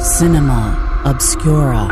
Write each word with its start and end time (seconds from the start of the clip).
Cinema 0.00 1.02
Obscura. 1.04 1.86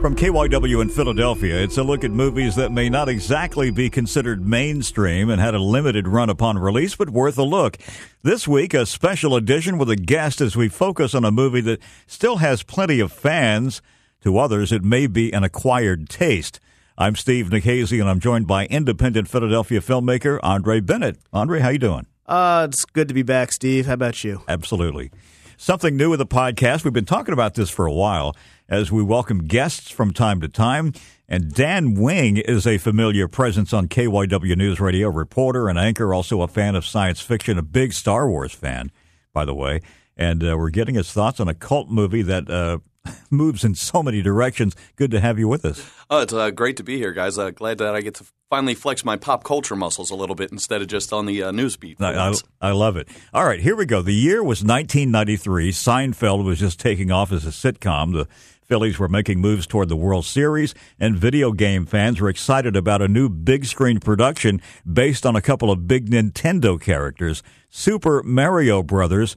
From 0.00 0.16
KYW 0.16 0.80
in 0.80 0.88
Philadelphia, 0.88 1.62
it's 1.62 1.76
a 1.76 1.82
look 1.82 2.02
at 2.02 2.10
movies 2.10 2.54
that 2.56 2.72
may 2.72 2.88
not 2.88 3.10
exactly 3.10 3.70
be 3.70 3.90
considered 3.90 4.46
mainstream 4.46 5.28
and 5.28 5.38
had 5.38 5.54
a 5.54 5.58
limited 5.58 6.08
run 6.08 6.30
upon 6.30 6.58
release, 6.58 6.96
but 6.96 7.10
worth 7.10 7.36
a 7.36 7.42
look. 7.42 7.76
This 8.22 8.48
week, 8.48 8.72
a 8.72 8.86
special 8.86 9.36
edition 9.36 9.76
with 9.76 9.90
a 9.90 9.96
guest 9.96 10.40
as 10.40 10.56
we 10.56 10.70
focus 10.70 11.14
on 11.14 11.26
a 11.26 11.30
movie 11.30 11.60
that 11.62 11.82
still 12.06 12.36
has 12.38 12.62
plenty 12.62 12.98
of 13.00 13.12
fans. 13.12 13.82
To 14.22 14.38
others, 14.38 14.72
it 14.72 14.82
may 14.82 15.06
be 15.06 15.30
an 15.30 15.44
acquired 15.44 16.08
taste. 16.08 16.58
I'm 16.96 17.16
Steve 17.16 17.50
Nikhazy, 17.50 18.00
and 18.00 18.08
I'm 18.08 18.20
joined 18.20 18.46
by 18.46 18.64
independent 18.66 19.28
Philadelphia 19.28 19.80
filmmaker 19.80 20.40
Andre 20.42 20.80
Bennett. 20.80 21.18
Andre, 21.34 21.60
how 21.60 21.68
you 21.68 21.78
doing? 21.78 22.06
Uh, 22.26 22.66
it's 22.68 22.84
good 22.84 23.08
to 23.08 23.14
be 23.14 23.22
back, 23.22 23.52
Steve. 23.52 23.86
How 23.86 23.94
about 23.94 24.24
you? 24.24 24.42
Absolutely. 24.48 25.10
Something 25.56 25.96
new 25.96 26.10
with 26.10 26.18
the 26.18 26.26
podcast. 26.26 26.84
We've 26.84 26.92
been 26.92 27.04
talking 27.04 27.32
about 27.32 27.54
this 27.54 27.70
for 27.70 27.86
a 27.86 27.92
while 27.92 28.36
as 28.68 28.92
we 28.92 29.02
welcome 29.02 29.44
guests 29.44 29.90
from 29.90 30.12
time 30.12 30.40
to 30.40 30.48
time. 30.48 30.92
And 31.28 31.52
Dan 31.52 31.94
Wing 31.94 32.36
is 32.36 32.66
a 32.66 32.78
familiar 32.78 33.26
presence 33.26 33.72
on 33.72 33.88
KYW 33.88 34.56
News 34.56 34.80
Radio, 34.80 35.08
reporter 35.08 35.68
and 35.68 35.78
anchor, 35.78 36.12
also 36.12 36.42
a 36.42 36.48
fan 36.48 36.74
of 36.74 36.84
science 36.84 37.20
fiction, 37.20 37.58
a 37.58 37.62
big 37.62 37.92
Star 37.92 38.28
Wars 38.28 38.52
fan, 38.52 38.90
by 39.32 39.44
the 39.44 39.54
way. 39.54 39.80
And 40.16 40.42
uh, 40.42 40.56
we're 40.58 40.70
getting 40.70 40.94
his 40.94 41.10
thoughts 41.12 41.40
on 41.40 41.48
a 41.48 41.54
cult 41.54 41.88
movie 41.90 42.22
that 42.22 42.50
uh, 42.50 42.78
moves 43.30 43.64
in 43.64 43.74
so 43.74 44.02
many 44.02 44.22
directions. 44.22 44.74
Good 44.96 45.10
to 45.12 45.20
have 45.20 45.38
you 45.38 45.48
with 45.48 45.64
us. 45.64 45.88
Oh, 46.10 46.20
it's 46.20 46.32
uh, 46.32 46.50
great 46.50 46.76
to 46.78 46.82
be 46.82 46.98
here, 46.98 47.12
guys. 47.12 47.38
Uh, 47.38 47.50
glad 47.50 47.78
that 47.78 47.94
I 47.94 48.00
get 48.00 48.14
to 48.16 48.24
finally 48.48 48.74
flex 48.74 49.04
my 49.04 49.16
pop 49.16 49.42
culture 49.42 49.74
muscles 49.74 50.10
a 50.10 50.14
little 50.14 50.36
bit 50.36 50.52
instead 50.52 50.80
of 50.80 50.88
just 50.88 51.12
on 51.12 51.26
the 51.26 51.42
uh, 51.42 51.50
news 51.50 51.76
beat. 51.76 52.00
I, 52.00 52.30
I, 52.30 52.34
I, 52.60 52.70
love 52.70 52.96
it. 52.96 53.08
All 53.34 53.44
right, 53.44 53.60
here 53.60 53.74
we 53.74 53.86
go. 53.86 54.02
The 54.02 54.14
year 54.14 54.42
was 54.42 54.62
1993. 54.62 55.72
Seinfeld 55.72 56.44
was 56.44 56.58
just 56.58 56.78
taking 56.78 57.10
off 57.10 57.32
as 57.32 57.44
a 57.44 57.50
sitcom. 57.50 58.12
The 58.12 58.28
Phillies 58.66 58.98
were 58.98 59.08
making 59.08 59.40
moves 59.40 59.66
toward 59.66 59.88
the 59.88 59.96
World 59.96 60.24
Series, 60.24 60.74
and 60.98 61.16
video 61.16 61.52
game 61.52 61.86
fans 61.86 62.20
were 62.20 62.28
excited 62.28 62.74
about 62.74 63.00
a 63.00 63.06
new 63.06 63.28
big 63.28 63.64
screen 63.64 64.00
production 64.00 64.60
based 64.90 65.24
on 65.24 65.36
a 65.36 65.40
couple 65.40 65.70
of 65.70 65.86
big 65.86 66.10
Nintendo 66.10 66.80
characters, 66.80 67.44
Super 67.70 68.22
Mario 68.24 68.82
Brothers. 68.82 69.36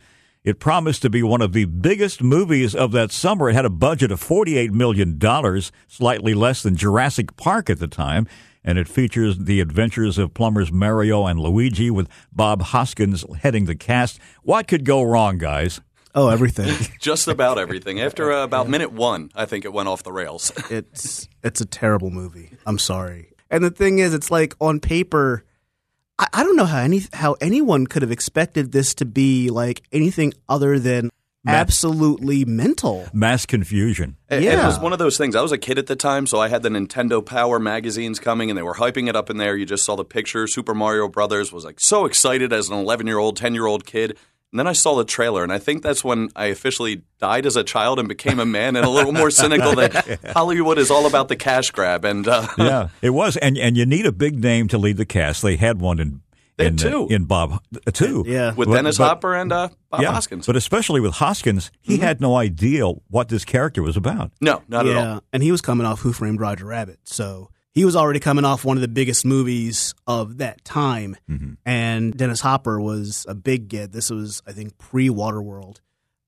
It 0.50 0.58
promised 0.58 1.04
to 1.04 1.12
be 1.12 1.22
one 1.22 1.44
of 1.44 1.54
the 1.54 1.66
biggest 1.66 2.24
movies 2.24 2.74
of 2.74 2.92
that 2.94 3.12
summer. 3.12 3.52
It 3.52 3.54
had 3.54 3.66
a 3.66 3.70
budget 3.70 4.12
of 4.12 4.20
$48 4.20 4.72
million, 4.72 5.62
slightly 5.88 6.34
less 6.34 6.64
than 6.64 6.76
Jurassic 6.76 7.38
Park 7.38 7.70
at 7.70 7.78
the 7.78 7.86
time, 7.88 8.26
and 8.64 8.80
it 8.80 8.88
features 8.88 9.38
the 9.38 9.62
adventures 9.62 10.18
of 10.18 10.34
plumbers 10.34 10.72
Mario 10.72 11.28
and 11.28 11.40
Luigi 11.40 11.92
with 11.92 12.10
Bob 12.32 12.64
Hoskins 12.64 13.24
heading 13.42 13.66
the 13.66 13.76
cast. 13.76 14.20
What 14.42 14.68
could 14.68 14.86
go 14.86 15.04
wrong, 15.04 15.38
guys? 15.38 15.82
Oh, 16.16 16.30
everything. 16.30 16.74
Just 17.00 17.28
about 17.28 17.60
everything. 17.60 18.02
After 18.02 18.32
uh, 18.32 18.44
about 18.44 18.68
minute 18.68 18.92
one, 18.92 19.30
I 19.36 19.46
think 19.46 19.66
it 19.66 19.72
went 19.72 19.88
off 19.88 20.02
the 20.02 20.12
rails. 20.12 20.52
it's 20.72 21.30
it's 21.44 21.62
a 21.62 21.66
terrible 21.68 22.10
movie. 22.10 22.58
I'm 22.66 22.80
sorry. 22.80 23.34
And 23.52 23.64
the 23.64 23.70
thing 23.70 24.00
is, 24.00 24.16
it's 24.16 24.32
like 24.32 24.56
on 24.60 24.80
paper, 24.80 25.44
I, 26.20 26.28
I 26.34 26.44
don't 26.44 26.56
know 26.56 26.66
how 26.66 26.80
any 26.84 27.02
how 27.14 27.36
anyone 27.42 27.88
could 27.88 28.02
have 28.04 28.12
expected 28.12 28.72
this 28.72 28.94
to 28.96 29.06
be 29.06 29.50
like 29.50 29.82
anything 29.92 30.34
other 30.48 30.78
than 30.78 31.10
absolutely 31.48 32.46
mental. 32.46 33.08
Mass 33.14 33.46
confusion. 33.46 34.18
It, 34.30 34.44
Yeah. 34.44 34.62
it 34.62 34.66
was 34.66 34.80
one 34.80 34.94
of 34.94 35.00
those 35.00 35.18
things. 35.18 35.36
I 35.36 35.42
was 35.42 35.52
a 35.52 35.58
kid 35.58 35.80
at 35.80 35.88
the 35.88 35.96
time, 35.96 36.28
so 36.28 36.40
I 36.40 36.48
had 36.50 36.64
the 36.64 36.70
Nintendo 36.70 37.26
Power 37.26 37.60
magazines 37.60 38.20
coming, 38.20 38.50
and 38.52 38.58
they 38.58 38.62
were 38.64 38.76
hyping 38.76 39.08
it 39.10 39.16
up 39.16 39.30
in 39.30 39.38
there. 39.38 39.56
You 39.56 39.66
just 39.66 39.86
saw 39.86 39.96
the 39.96 40.06
picture. 40.06 40.48
Super 40.48 40.74
Mario 40.76 41.08
Brothers 41.08 41.52
was 41.52 41.64
like 41.66 41.80
so 41.80 42.06
excited 42.06 42.52
as 42.54 42.70
an 42.70 42.76
11 42.78 43.08
year 43.08 43.18
old, 43.18 43.38
10 43.38 43.54
year 43.54 43.66
old 43.66 43.86
kid. 43.86 44.18
And 44.52 44.60
then 44.60 44.66
I 44.68 44.74
saw 44.74 44.96
the 44.96 45.06
trailer, 45.06 45.44
and 45.44 45.54
I 45.54 45.60
think 45.60 45.84
that's 45.84 46.04
when 46.04 46.30
I 46.36 46.46
officially 46.46 47.04
died 47.20 47.46
as 47.46 47.56
a 47.56 47.64
child 47.64 48.00
and 48.00 48.08
became 48.08 48.40
a 48.40 48.46
man 48.46 48.76
and 48.76 48.84
a 48.86 48.90
little 48.90 49.12
more 49.14 49.30
cynical 49.30 49.76
that 49.76 50.20
Hollywood 50.34 50.80
is 50.80 50.90
all 50.90 51.06
about 51.06 51.28
the 51.28 51.36
cash 51.36 51.70
grab. 51.70 52.04
And 52.04 52.28
uh, 52.28 52.48
yeah, 52.58 52.88
it 53.04 53.12
was, 53.12 53.38
and 53.38 53.58
and 53.60 53.78
you 53.78 53.86
need 53.86 54.08
a 54.08 54.12
big 54.12 54.40
name 54.40 54.68
to 54.70 54.78
lead 54.80 54.98
the 54.98 55.06
cast. 55.06 55.44
They 55.44 55.56
had 55.56 55.80
one 55.80 56.00
in 56.00 56.22
They 56.58 56.66
in, 56.66 56.80
had 56.80 56.92
two. 56.92 57.08
in 57.12 57.26
Bob 57.26 57.62
uh, 57.86 57.92
two. 57.92 58.24
Yeah. 58.26 58.56
with 58.56 58.70
But- 58.70 58.76
Dennis 58.76 58.98
but- 58.98 59.08
Hopper 59.10 59.36
and 59.36 59.52
uh, 59.52 59.70
Bob 59.92 60.02
yeah, 60.02 60.12
Hoskins. 60.14 60.48
but 60.48 60.56
especially 60.56 61.00
with 61.00 61.14
Hoskins, 61.16 61.70
he 61.82 61.94
Mm-hmm. 61.96 62.04
had 62.04 62.20
no 62.20 62.36
idea 62.36 62.88
what 62.88 63.30
this 63.30 63.46
character 63.46 63.84
was 63.84 63.96
about. 63.98 64.32
no, 64.42 64.64
not 64.68 64.88
at 64.88 64.96
all. 64.96 65.04
yeah, 65.04 65.20
and 65.32 65.44
he 65.44 65.52
was 65.52 65.62
coming 65.62 65.86
off 65.86 66.00
Who 66.00 66.12
Framed 66.12 66.40
Roger 66.40 66.66
Rabbit, 66.66 67.00
so 67.04 67.52
he 67.80 67.86
was 67.86 67.96
already 67.96 68.20
coming 68.20 68.44
off 68.44 68.66
one 68.66 68.76
of 68.76 68.82
the 68.82 68.90
biggest 68.90 69.26
movies 69.26 69.96
of 70.06 70.40
that 70.40 70.66
time. 70.66 71.16
Mm-hmm. 71.30 71.54
And 71.66 72.14
Dennis 72.14 72.42
Hopper 72.42 72.78
was 72.82 73.26
a 73.30 73.34
big 73.34 73.70
get. 73.70 73.94
This 73.94 74.10
was, 74.10 74.42
I 74.46 74.52
think, 74.52 74.78
pre 74.78 75.08
Waterworld. 75.08 75.80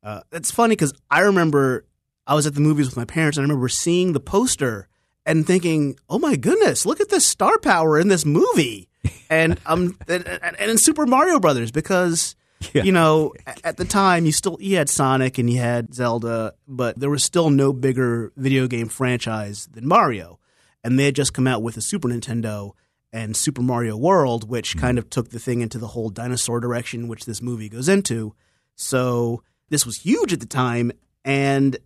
Uh, 0.02 0.22
it's 0.32 0.50
funny 0.50 0.78
because 0.78 0.94
I 1.10 1.20
remember 1.20 1.86
I 2.26 2.36
was 2.36 2.48
at 2.48 2.54
the 2.54 2.62
movies 2.62 2.86
with 2.86 2.96
my 2.96 3.04
parents, 3.04 3.38
and 3.38 3.44
I 3.44 3.50
remember 3.50 3.68
seeing 3.68 4.14
the 4.14 4.22
poster 4.22 4.88
and 5.26 5.46
thinking, 5.46 5.98
"Oh 6.08 6.20
my 6.20 6.38
goodness, 6.38 6.86
look 6.86 7.02
at 7.02 7.10
this 7.10 7.28
star 7.28 7.60
power 7.60 8.00
in 8.00 8.08
this 8.08 8.26
movie!" 8.26 8.88
And 9.30 9.60
um, 9.66 9.98
and, 10.08 10.26
and 10.28 10.56
in 10.58 10.78
Super 10.78 11.06
Mario 11.06 11.40
Brothers 11.40 11.72
because. 11.72 12.36
Yeah. 12.74 12.84
You 12.84 12.92
know, 12.92 13.34
at 13.64 13.78
the 13.78 13.86
time, 13.86 14.28
you 14.28 14.32
still 14.32 14.56
you 14.62 14.78
had 14.78 14.88
Sonic 14.88 15.40
and 15.40 15.50
you 15.50 15.58
had 15.58 15.96
Zelda, 15.96 16.54
but 16.68 17.00
there 17.00 17.10
was 17.10 17.24
still 17.24 17.50
no 17.50 17.74
bigger 17.74 18.32
video 18.38 18.68
game 18.68 18.88
franchise 18.88 19.68
than 19.74 19.88
Mario, 19.88 20.38
and 20.84 20.98
they 20.98 21.06
had 21.06 21.16
just 21.16 21.34
come 21.34 21.48
out 21.48 21.62
with 21.62 21.78
a 21.78 21.82
Super 21.82 22.08
Nintendo 22.08 22.72
and 23.14 23.36
Super 23.36 23.62
Mario 23.62 23.98
World, 23.98 24.50
which 24.50 24.74
hmm. 24.74 24.80
kind 24.80 24.98
of 24.98 25.10
took 25.10 25.30
the 25.30 25.40
thing 25.40 25.62
into 25.62 25.78
the 25.78 25.88
whole 25.88 26.10
dinosaur 26.10 26.60
direction, 26.60 27.08
which 27.08 27.26
this 27.26 27.42
movie 27.42 27.70
goes 27.70 27.90
into. 27.90 28.34
So 28.76 29.44
this 29.70 29.86
was 29.86 29.98
huge 29.98 30.34
at 30.34 30.40
the 30.40 30.46
time, 30.46 30.92
and 31.24 31.78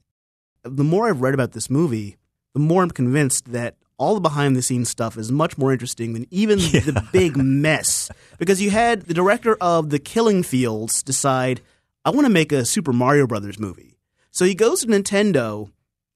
the 0.64 0.84
more 0.84 1.08
I've 1.08 1.22
read 1.22 1.34
about 1.34 1.52
this 1.52 1.70
movie, 1.70 2.18
the 2.54 2.60
more 2.60 2.84
I'm 2.84 2.92
convinced 2.92 3.52
that 3.52 3.76
all 3.98 4.16
the 4.16 4.22
behind 4.22 4.56
the 4.56 4.62
scenes 4.62 4.90
stuff 4.90 5.18
is 5.18 5.32
much 5.32 5.58
more 5.58 5.72
interesting 5.72 6.14
than 6.14 6.28
even 6.32 6.58
the 6.60 7.08
big 7.12 7.38
mess. 7.38 8.10
Because 8.38 8.62
you 8.62 8.70
had 8.70 9.04
the 9.04 9.14
director 9.14 9.56
of 9.62 9.90
The 9.90 10.00
Killing 10.00 10.44
Fields 10.44 11.04
decide, 11.04 11.62
I 12.04 12.10
want 12.10 12.26
to 12.26 12.34
make 12.34 12.52
a 12.52 12.66
Super 12.66 12.94
Mario 12.94 13.28
Brothers 13.28 13.60
movie. 13.60 13.98
So 14.32 14.44
he 14.46 14.56
goes 14.56 14.82
to 14.82 14.88
Nintendo 14.88 15.72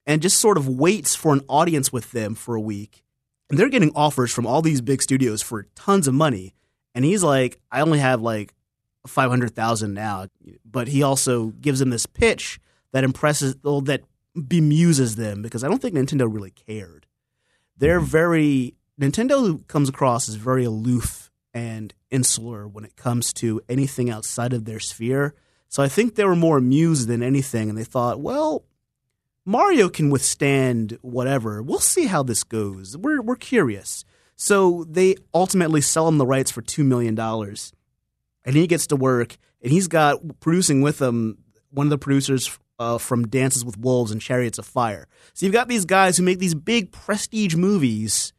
and 0.10 0.24
just 0.24 0.40
sort 0.40 0.58
of 0.58 0.68
waits 0.68 1.14
for 1.14 1.34
an 1.34 1.42
audience 1.48 1.94
with 1.94 2.10
them 2.10 2.34
for 2.34 2.56
a 2.56 2.60
week. 2.60 3.04
And 3.48 3.60
they're 3.60 3.70
getting 3.70 3.92
offers 3.94 4.34
from 4.34 4.48
all 4.48 4.64
these 4.64 4.82
big 4.82 5.04
studios 5.04 5.44
for 5.44 5.68
tons 5.76 6.08
of 6.08 6.16
money. 6.16 6.56
And 6.96 7.06
he's 7.06 7.22
like, 7.22 7.60
I 7.72 7.82
only 7.82 8.00
have 8.00 8.20
like 8.20 8.56
500,000 9.06 9.94
now. 9.94 10.26
But 10.66 10.88
he 10.88 11.04
also 11.04 11.50
gives 11.62 11.78
them 11.78 11.92
this 11.92 12.08
pitch 12.08 12.60
that 12.92 13.04
impresses, 13.04 13.56
that 13.62 14.02
bemuses 14.34 15.16
them 15.16 15.44
because 15.44 15.64
I 15.64 15.68
don't 15.68 15.80
think 15.80 15.94
Nintendo 15.94 16.28
really 16.28 16.52
cared. 16.52 17.06
They're 17.78 18.00
mm-hmm. 18.00 18.10
very, 18.10 18.74
Nintendo 19.00 19.66
comes 19.68 19.90
across 19.90 20.28
as 20.28 20.36
very 20.36 20.66
aloof 20.66 21.30
and 21.54 21.94
insular 22.10 22.68
when 22.68 22.84
it 22.84 22.96
comes 22.96 23.32
to 23.34 23.62
anything 23.70 24.10
outside 24.10 24.54
of 24.54 24.66
their 24.66 24.80
sphere. 24.80 25.36
So 25.68 25.84
I 25.84 25.88
think 25.88 26.16
they 26.16 26.26
were 26.26 26.36
more 26.36 26.58
amused 26.58 27.08
than 27.08 27.22
anything. 27.22 27.70
And 27.70 27.78
they 27.78 27.84
thought, 27.84 28.20
well, 28.20 28.64
Mario 29.50 29.90
can 29.90 30.12
withstand 30.12 31.00
whatever. 31.02 31.64
We'll 31.64 31.80
see 31.80 32.06
how 32.06 32.22
this 32.22 32.44
goes. 32.44 32.96
We're, 32.96 33.20
we're 33.20 33.36
curious. 33.36 34.06
So 34.36 34.86
they 34.88 35.16
ultimately 35.34 35.82
sell 35.82 36.08
him 36.08 36.20
the 36.20 36.26
rights 36.28 36.52
for 36.52 36.62
$2 36.62 36.86
million 36.86 37.18
and 37.20 38.56
he 38.56 38.68
gets 38.68 38.88
to 38.88 38.96
work, 38.96 39.38
and 39.62 39.72
he's 39.72 39.88
got 39.88 40.40
producing 40.40 40.82
with 40.82 41.02
him 41.02 41.40
one 41.72 41.88
of 41.88 41.92
the 41.92 41.98
producers 41.98 42.58
uh, 42.78 42.98
from 42.98 43.28
Dances 43.28 43.66
with 43.66 43.78
Wolves 43.78 44.12
and 44.12 44.22
Chariots 44.22 44.60
of 44.60 44.66
Fire. 44.66 45.08
So 45.34 45.46
you've 45.46 45.54
got 45.54 45.68
these 45.68 45.86
guys 45.86 46.18
who 46.18 46.24
make 46.24 46.40
these 46.40 46.56
big 46.56 46.92
prestige 46.92 47.56
movies 47.56 48.34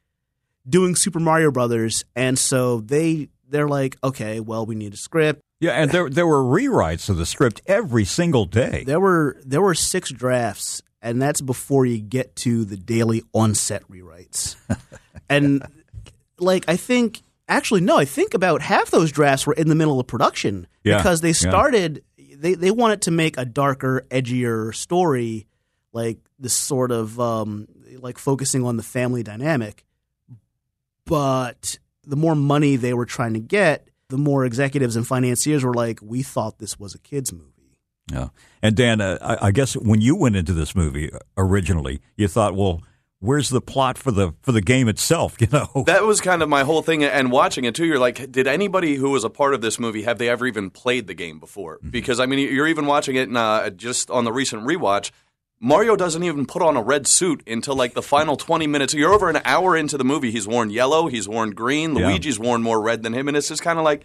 doing 0.69 0.94
Super 0.94 1.20
Mario 1.20 1.50
Brothers, 1.50 2.04
and 2.16 2.38
so 2.38 2.81
they 2.81 3.28
they're 3.49 3.69
like, 3.69 3.97
okay, 4.03 4.41
well, 4.41 4.65
we 4.65 4.75
need 4.76 4.94
a 4.94 4.97
script. 4.97 5.43
Yeah, 5.60 5.72
and 5.72 5.91
there 5.91 6.09
there 6.09 6.26
were 6.26 6.43
rewrites 6.43 7.11
of 7.11 7.17
the 7.17 7.26
script 7.26 7.61
every 7.67 8.05
single 8.05 8.46
day. 8.46 8.84
There 8.87 9.00
were 9.00 9.37
there 9.44 9.61
were 9.61 9.75
six 9.75 10.11
drafts, 10.11 10.82
and 11.02 11.20
that's 11.20 11.41
before 11.41 11.87
you 11.87 11.99
get 11.99 12.37
to 12.37 12.64
the 12.64 12.76
daily 12.76 13.23
on-set 13.32 13.82
rewrites. 13.88 14.56
and 15.29 15.64
like 16.38 16.64
I 16.69 16.76
think 16.76 17.23
actually 17.49 17.81
no, 17.81 17.97
I 17.99 18.05
think 18.05 18.35
about 18.35 18.62
half 18.62 18.91
those 18.91 19.12
drafts 19.12 19.47
were 19.47 19.55
in 19.55 19.69
the 19.69 19.75
middle 19.75 19.99
of 20.00 20.06
production 20.06 20.67
Yeah, 20.85 20.99
because 20.99 21.20
they 21.20 21.29
yeah. 21.29 21.32
started 21.35 22.05
they 22.37 22.55
they 22.55 22.70
wanted 22.70 23.02
to 23.02 23.11
make 23.11 23.37
a 23.38 23.44
darker, 23.44 24.06
edgier 24.11 24.75
story, 24.75 25.47
like 25.93 26.19
this 26.38 26.55
sort 26.55 26.91
of 26.91 27.19
um, 27.20 27.69
like 27.99 28.19
focusing 28.19 28.64
on 28.64 28.76
the 28.76 28.82
family 28.82 29.23
dynamic. 29.23 29.85
But 31.05 31.79
the 32.05 32.17
more 32.17 32.35
money 32.35 32.76
they 32.76 32.94
were 32.94 33.06
trying 33.06 33.35
to 33.35 33.41
get, 33.41 33.88
the 34.08 34.19
more 34.19 34.44
executives 34.44 34.96
and 34.96 35.06
financiers 35.06 35.64
were 35.64 35.75
like, 35.75 35.99
"We 36.03 36.23
thought 36.23 36.58
this 36.58 36.79
was 36.79 36.94
a 36.94 36.99
kids 36.99 37.32
movie." 37.32 37.50
Yeah. 38.12 38.28
And 38.62 38.76
Dan, 38.76 39.00
uh, 39.00 39.18
I, 39.20 39.48
I 39.48 39.50
guess 39.50 39.74
when 39.74 40.00
you 40.00 40.16
went 40.16 40.36
into 40.36 40.52
this 40.52 40.74
movie 40.74 41.10
originally, 41.36 42.00
you 42.16 42.28
thought, 42.28 42.54
well, 42.54 42.82
where's 43.20 43.48
the 43.50 43.60
plot 43.60 43.96
for 43.96 44.10
the 44.10 44.32
for 44.42 44.52
the 44.52 44.60
game 44.60 44.88
itself? 44.88 45.36
You 45.40 45.46
know, 45.52 45.84
That 45.86 46.04
was 46.04 46.20
kind 46.20 46.42
of 46.42 46.48
my 46.48 46.64
whole 46.64 46.82
thing. 46.82 47.04
And 47.04 47.30
watching 47.32 47.64
it 47.64 47.74
too, 47.74 47.86
you're 47.86 47.98
like, 47.98 48.30
did 48.30 48.46
anybody 48.46 48.96
who 48.96 49.10
was 49.10 49.24
a 49.24 49.30
part 49.30 49.54
of 49.54 49.60
this 49.60 49.78
movie 49.78 50.02
have 50.02 50.18
they 50.18 50.28
ever 50.28 50.46
even 50.46 50.70
played 50.70 51.06
the 51.06 51.14
game 51.14 51.38
before? 51.38 51.76
Mm-hmm. 51.78 51.90
Because 51.90 52.20
I 52.20 52.26
mean, 52.26 52.38
you're 52.52 52.68
even 52.68 52.86
watching 52.86 53.16
it 53.16 53.28
and, 53.28 53.36
uh, 53.36 53.70
just 53.70 54.10
on 54.10 54.24
the 54.24 54.32
recent 54.32 54.64
rewatch. 54.64 55.10
Mario 55.62 55.94
doesn't 55.94 56.22
even 56.22 56.46
put 56.46 56.62
on 56.62 56.74
a 56.76 56.82
red 56.82 57.06
suit 57.06 57.42
until 57.46 57.74
like 57.74 57.92
the 57.92 58.02
final 58.02 58.36
20 58.36 58.66
minutes. 58.66 58.94
You're 58.94 59.12
over 59.12 59.28
an 59.28 59.42
hour 59.44 59.76
into 59.76 59.98
the 59.98 60.04
movie. 60.04 60.30
He's 60.30 60.48
worn 60.48 60.70
yellow, 60.70 61.06
he's 61.08 61.28
worn 61.28 61.50
green. 61.50 61.94
Yeah. 61.94 62.08
Luigi's 62.08 62.38
worn 62.38 62.62
more 62.62 62.80
red 62.80 63.02
than 63.02 63.12
him. 63.12 63.28
And 63.28 63.36
it's 63.36 63.48
just 63.48 63.62
kind 63.62 63.78
of 63.78 63.84
like, 63.84 64.04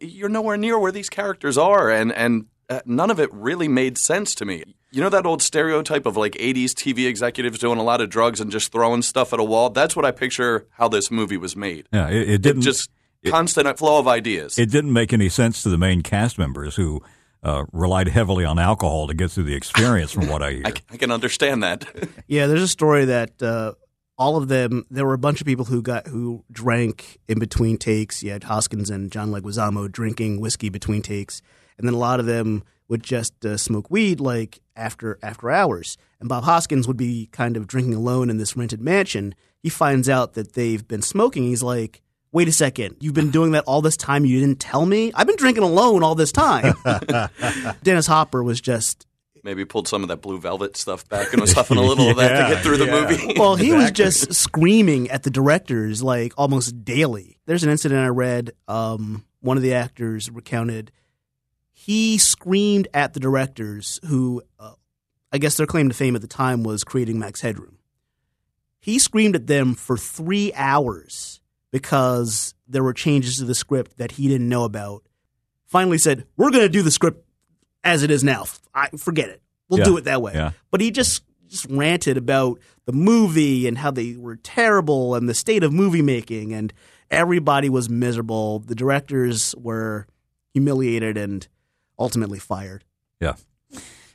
you're 0.00 0.28
nowhere 0.28 0.56
near 0.56 0.78
where 0.78 0.92
these 0.92 1.08
characters 1.08 1.58
are. 1.58 1.90
And, 1.90 2.12
and 2.12 2.46
uh, 2.68 2.80
none 2.86 3.10
of 3.10 3.18
it 3.20 3.30
really 3.32 3.68
made 3.68 3.98
sense 3.98 4.34
to 4.36 4.44
me. 4.44 4.62
You 4.90 5.00
know 5.02 5.08
that 5.08 5.24
old 5.24 5.40
stereotype 5.42 6.04
of 6.06 6.16
like 6.16 6.32
80s 6.32 6.72
TV 6.72 7.06
executives 7.08 7.58
doing 7.58 7.78
a 7.78 7.82
lot 7.82 8.00
of 8.02 8.10
drugs 8.10 8.40
and 8.40 8.50
just 8.50 8.70
throwing 8.72 9.00
stuff 9.02 9.32
at 9.32 9.40
a 9.40 9.44
wall? 9.44 9.70
That's 9.70 9.96
what 9.96 10.04
I 10.04 10.10
picture 10.10 10.66
how 10.72 10.88
this 10.88 11.10
movie 11.10 11.38
was 11.38 11.56
made. 11.56 11.88
yeah, 11.92 12.08
it, 12.08 12.28
it 12.28 12.42
didn't 12.42 12.62
Just 12.62 12.90
constant 13.26 13.78
flow 13.78 13.98
of 13.98 14.06
ideas. 14.08 14.58
it 14.58 14.70
didn't 14.70 14.92
make 14.92 15.12
any 15.12 15.28
sense 15.28 15.62
to 15.62 15.68
the 15.70 15.78
main 15.78 16.02
cast 16.02 16.38
members 16.38 16.76
who 16.76 17.00
uh, 17.42 17.64
relied 17.72 18.08
heavily 18.08 18.44
on 18.44 18.58
alcohol 18.58 19.06
to 19.06 19.14
get 19.14 19.30
through 19.30 19.44
the 19.44 19.54
experience. 19.54 20.12
From 20.12 20.28
what 20.28 20.42
I 20.42 20.50
hear, 20.54 20.62
I, 20.66 20.70
c- 20.70 20.82
I 20.90 20.96
can 20.98 21.10
understand 21.10 21.62
that. 21.62 21.84
Yeah, 22.28 22.46
there's 22.46 22.62
a 22.62 22.68
story 22.68 23.04
that 23.06 23.42
uh, 23.42 23.72
all 24.18 24.36
of 24.36 24.48
them. 24.48 24.84
There 24.90 25.04
were 25.06 25.14
a 25.14 25.18
bunch 25.18 25.40
of 25.40 25.46
people 25.46 25.64
who 25.64 25.80
got 25.82 26.06
who 26.06 26.44
drank 26.52 27.18
in 27.28 27.38
between 27.38 27.78
takes. 27.78 28.22
You 28.22 28.30
had 28.32 28.44
Hoskins 28.44 28.90
and 28.90 29.10
John 29.10 29.30
Leguizamo 29.30 29.90
drinking 29.90 30.40
whiskey 30.40 30.68
between 30.68 31.02
takes, 31.02 31.42
and 31.78 31.86
then 31.86 31.94
a 31.94 31.98
lot 31.98 32.20
of 32.20 32.26
them 32.26 32.62
would 32.88 33.02
just 33.02 33.44
uh, 33.44 33.56
smoke 33.56 33.90
weed 33.90 34.20
like 34.20 34.60
after 34.76 35.18
after 35.22 35.50
hours. 35.50 35.96
And 36.20 36.28
Bob 36.28 36.44
Hoskins 36.44 36.86
would 36.86 36.96
be 36.96 37.28
kind 37.32 37.56
of 37.56 37.66
drinking 37.66 37.94
alone 37.94 38.30
in 38.30 38.36
this 38.36 38.56
rented 38.56 38.80
mansion. 38.80 39.34
He 39.60 39.68
finds 39.68 40.08
out 40.08 40.34
that 40.34 40.54
they've 40.54 40.86
been 40.86 41.02
smoking. 41.02 41.44
He's 41.44 41.62
like. 41.62 42.02
Wait 42.34 42.48
a 42.48 42.52
second. 42.52 42.96
You've 42.98 43.12
been 43.12 43.30
doing 43.30 43.50
that 43.50 43.64
all 43.64 43.82
this 43.82 43.98
time. 43.98 44.24
You 44.24 44.40
didn't 44.40 44.58
tell 44.58 44.86
me? 44.86 45.12
I've 45.14 45.26
been 45.26 45.36
drinking 45.36 45.64
alone 45.64 46.02
all 46.02 46.14
this 46.14 46.32
time. 46.32 46.72
Dennis 47.82 48.06
Hopper 48.06 48.42
was 48.42 48.58
just 48.58 49.06
Maybe 49.44 49.64
pulled 49.64 49.88
some 49.88 50.02
of 50.02 50.08
that 50.08 50.22
blue 50.22 50.38
velvet 50.38 50.76
stuff 50.76 51.08
back 51.08 51.32
and 51.32 51.40
was 51.40 51.52
huffing 51.52 51.76
a 51.76 51.82
little 51.82 52.10
of 52.10 52.16
that 52.18 52.48
to 52.48 52.54
get 52.54 52.62
through 52.62 52.76
the 52.76 52.86
yeah. 52.86 53.00
movie. 53.00 53.34
Well, 53.38 53.56
he 53.56 53.72
was 53.72 53.90
just 53.90 54.32
screaming 54.34 55.10
at 55.10 55.24
the 55.24 55.30
directors 55.30 56.00
like 56.00 56.32
almost 56.38 56.84
daily. 56.84 57.38
There's 57.46 57.64
an 57.64 57.70
incident 57.70 58.00
I 58.00 58.08
read. 58.08 58.52
Um, 58.68 59.24
one 59.40 59.56
of 59.56 59.64
the 59.64 59.74
actors 59.74 60.30
recounted 60.30 60.92
he 61.72 62.18
screamed 62.18 62.88
at 62.94 63.14
the 63.14 63.20
directors, 63.20 63.98
who 64.06 64.42
uh, 64.58 64.72
I 65.32 65.38
guess 65.38 65.56
their 65.56 65.66
claim 65.66 65.88
to 65.88 65.94
fame 65.94 66.14
at 66.14 66.22
the 66.22 66.28
time 66.28 66.62
was 66.62 66.84
creating 66.84 67.18
Max 67.18 67.40
Headroom. 67.40 67.78
He 68.80 68.98
screamed 68.98 69.36
at 69.36 69.46
them 69.46 69.74
for 69.74 69.96
three 69.96 70.52
hours 70.54 71.40
because 71.70 72.54
there 72.68 72.82
were 72.82 72.92
changes 72.92 73.36
to 73.38 73.44
the 73.44 73.54
script 73.54 73.96
that 73.98 74.12
he 74.12 74.28
didn't 74.28 74.48
know 74.48 74.64
about. 74.64 75.02
Finally, 75.66 75.98
said, 75.98 76.26
"We're 76.36 76.50
going 76.50 76.64
to 76.64 76.68
do 76.68 76.82
the 76.82 76.90
script 76.90 77.26
as 77.84 78.02
it 78.02 78.10
is 78.10 78.22
now. 78.22 78.44
I, 78.74 78.88
forget 78.98 79.28
it. 79.30 79.40
We'll 79.68 79.78
Yeah. 79.80 79.84
do 79.86 79.96
it 79.96 80.04
that 80.04 80.20
way." 80.22 80.32
Yeah. 80.34 80.52
But 80.70 80.80
he 80.80 80.90
just 80.90 81.22
just 81.48 81.66
ranted 81.68 82.16
about 82.16 82.58
the 82.86 82.92
movie 82.92 83.66
and 83.68 83.76
how 83.76 83.90
they 83.90 84.16
were 84.16 84.36
terrible 84.36 85.14
and 85.14 85.28
the 85.28 85.34
state 85.34 85.62
of 85.62 85.70
movie 85.70 86.00
making 86.00 86.52
and 86.54 86.72
everybody 87.10 87.68
was 87.68 87.90
miserable. 87.90 88.60
The 88.60 88.74
directors 88.74 89.54
were 89.58 90.06
humiliated 90.54 91.18
and 91.18 91.46
ultimately 92.02 92.38
fired. 92.38 92.84
Yeah. 93.20 93.34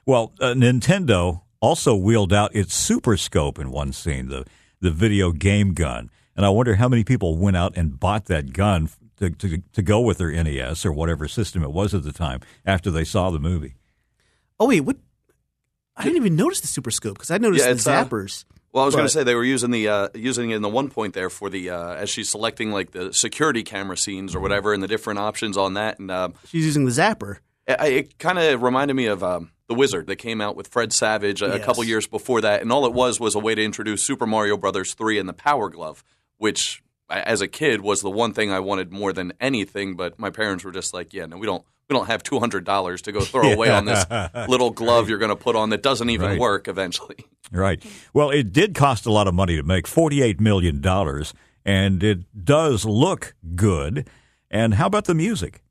Well, 0.05 0.33
uh, 0.39 0.53
Nintendo 0.53 1.41
also 1.61 1.95
wheeled 1.95 2.33
out 2.33 2.53
its 2.55 2.75
Super 2.75 3.17
Scope 3.17 3.57
in 3.57 3.71
one 3.71 3.93
scene, 3.93 4.27
the 4.27 4.45
the 4.79 4.91
video 4.91 5.31
game 5.31 5.73
gun, 5.73 6.11
and 6.35 6.45
I 6.45 6.49
wonder 6.49 6.75
how 6.75 6.87
many 6.87 7.03
people 7.03 7.35
went 7.37 7.57
out 7.57 7.75
and 7.75 7.99
bought 7.99 8.25
that 8.25 8.53
gun 8.53 8.89
to 9.17 9.29
to, 9.31 9.57
to 9.73 9.81
go 9.81 9.99
with 10.01 10.19
their 10.19 10.31
NES 10.31 10.85
or 10.85 10.91
whatever 10.91 11.27
system 11.27 11.63
it 11.63 11.71
was 11.71 11.93
at 11.93 12.03
the 12.03 12.11
time 12.13 12.41
after 12.65 12.91
they 12.91 13.03
saw 13.03 13.31
the 13.31 13.39
movie. 13.39 13.75
Oh 14.59 14.67
wait, 14.67 14.81
what? 14.81 14.97
I 15.95 16.03
didn't 16.03 16.17
even 16.17 16.35
notice 16.35 16.59
the 16.61 16.67
super 16.67 16.91
scope 16.91 17.15
because 17.15 17.31
I 17.31 17.37
noticed 17.39 17.63
Yeah, 17.63 17.69
the 17.71 17.77
it's, 17.77 17.87
uh, 17.87 18.05
zappers. 18.05 18.45
Well, 18.71 18.83
I 18.83 18.85
was 18.85 18.93
going 18.93 19.07
to 19.07 19.11
say 19.11 19.23
they 19.23 19.33
were 19.33 19.43
using 19.43 19.71
the 19.71 19.87
uh, 19.87 20.09
using 20.13 20.51
it 20.51 20.57
in 20.57 20.61
the 20.61 20.69
one 20.69 20.89
point 20.89 21.15
there 21.15 21.31
for 21.31 21.49
the 21.49 21.71
uh, 21.71 21.95
as 21.95 22.09
she's 22.11 22.29
selecting 22.29 22.71
like 22.71 22.91
the 22.91 23.11
security 23.11 23.63
camera 23.63 23.97
scenes 23.97 24.35
or 24.35 24.39
whatever 24.39 24.73
and 24.73 24.83
the 24.83 24.87
different 24.87 25.17
options 25.17 25.57
on 25.57 25.73
that, 25.73 25.97
and 25.97 26.11
uh, 26.11 26.29
She's 26.45 26.65
using 26.65 26.85
the 26.85 26.91
zapper. 26.91 27.37
It, 27.67 27.81
it 27.81 28.17
kind 28.19 28.39
of 28.39 28.61
reminded 28.61 28.93
me 28.95 29.05
of 29.07 29.23
um, 29.23 29.51
the 29.67 29.75
Wizard 29.75 30.07
that 30.07 30.15
came 30.17 30.41
out 30.41 30.55
with 30.55 30.67
Fred 30.67 30.93
Savage 30.93 31.41
a, 31.41 31.53
a 31.55 31.59
couple 31.59 31.83
years 31.83 32.07
before 32.07 32.41
that, 32.41 32.61
and 32.61 32.71
all 32.71 32.85
it 32.85 32.93
was 32.93 33.19
was 33.19 33.35
a 33.35 33.39
way 33.39 33.53
to 33.55 33.63
introduce 33.63 34.03
Super 34.03 34.25
Mario 34.25 34.57
Brothers 34.57 34.93
three 34.93 35.19
and 35.19 35.27
the 35.27 35.33
Power 35.33 35.69
Glove, 35.69 36.03
which 36.37 36.81
as 37.09 37.41
a 37.41 37.47
kid 37.47 37.81
was 37.81 38.01
the 38.01 38.09
one 38.09 38.33
thing 38.33 38.51
I 38.51 38.59
wanted 38.59 38.91
more 38.91 39.13
than 39.13 39.33
anything. 39.39 39.95
But 39.95 40.17
my 40.19 40.29
parents 40.29 40.63
were 40.63 40.71
just 40.71 40.93
like, 40.93 41.13
"Yeah, 41.13 41.25
no, 41.25 41.37
we 41.37 41.45
don't." 41.45 41.63
We 41.89 41.93
don't 41.95 42.07
have 42.07 42.21
two 42.21 42.37
hundred 42.39 42.65
dollars 42.65 43.01
to 43.03 43.13
go 43.13 43.21
throw 43.21 43.49
away 43.53 43.69
on 43.69 43.85
this 43.85 44.05
little 44.49 44.71
glove 44.71 45.07
you're 45.07 45.19
going 45.19 45.29
to 45.29 45.37
put 45.37 45.55
on 45.55 45.69
that 45.69 45.81
doesn't 45.81 46.09
even 46.09 46.31
Right. 46.31 46.37
work 46.39 46.67
eventually. 46.67 47.15
Right. 47.49 47.81
Well, 48.13 48.29
it 48.29 48.51
did 48.51 48.75
cost 48.75 49.05
a 49.05 49.09
lot 49.13 49.25
of 49.25 49.33
money 49.33 49.55
to 49.55 49.63
make, 49.63 49.85
$48 49.85 50.41
million, 50.41 50.83
and 51.63 52.03
it 52.03 52.43
does 52.43 52.83
look 52.83 53.35
good. 53.55 54.05
And 54.51 54.73
how 54.73 54.87
about 54.87 55.05
the 55.05 55.15
music? 55.15 55.63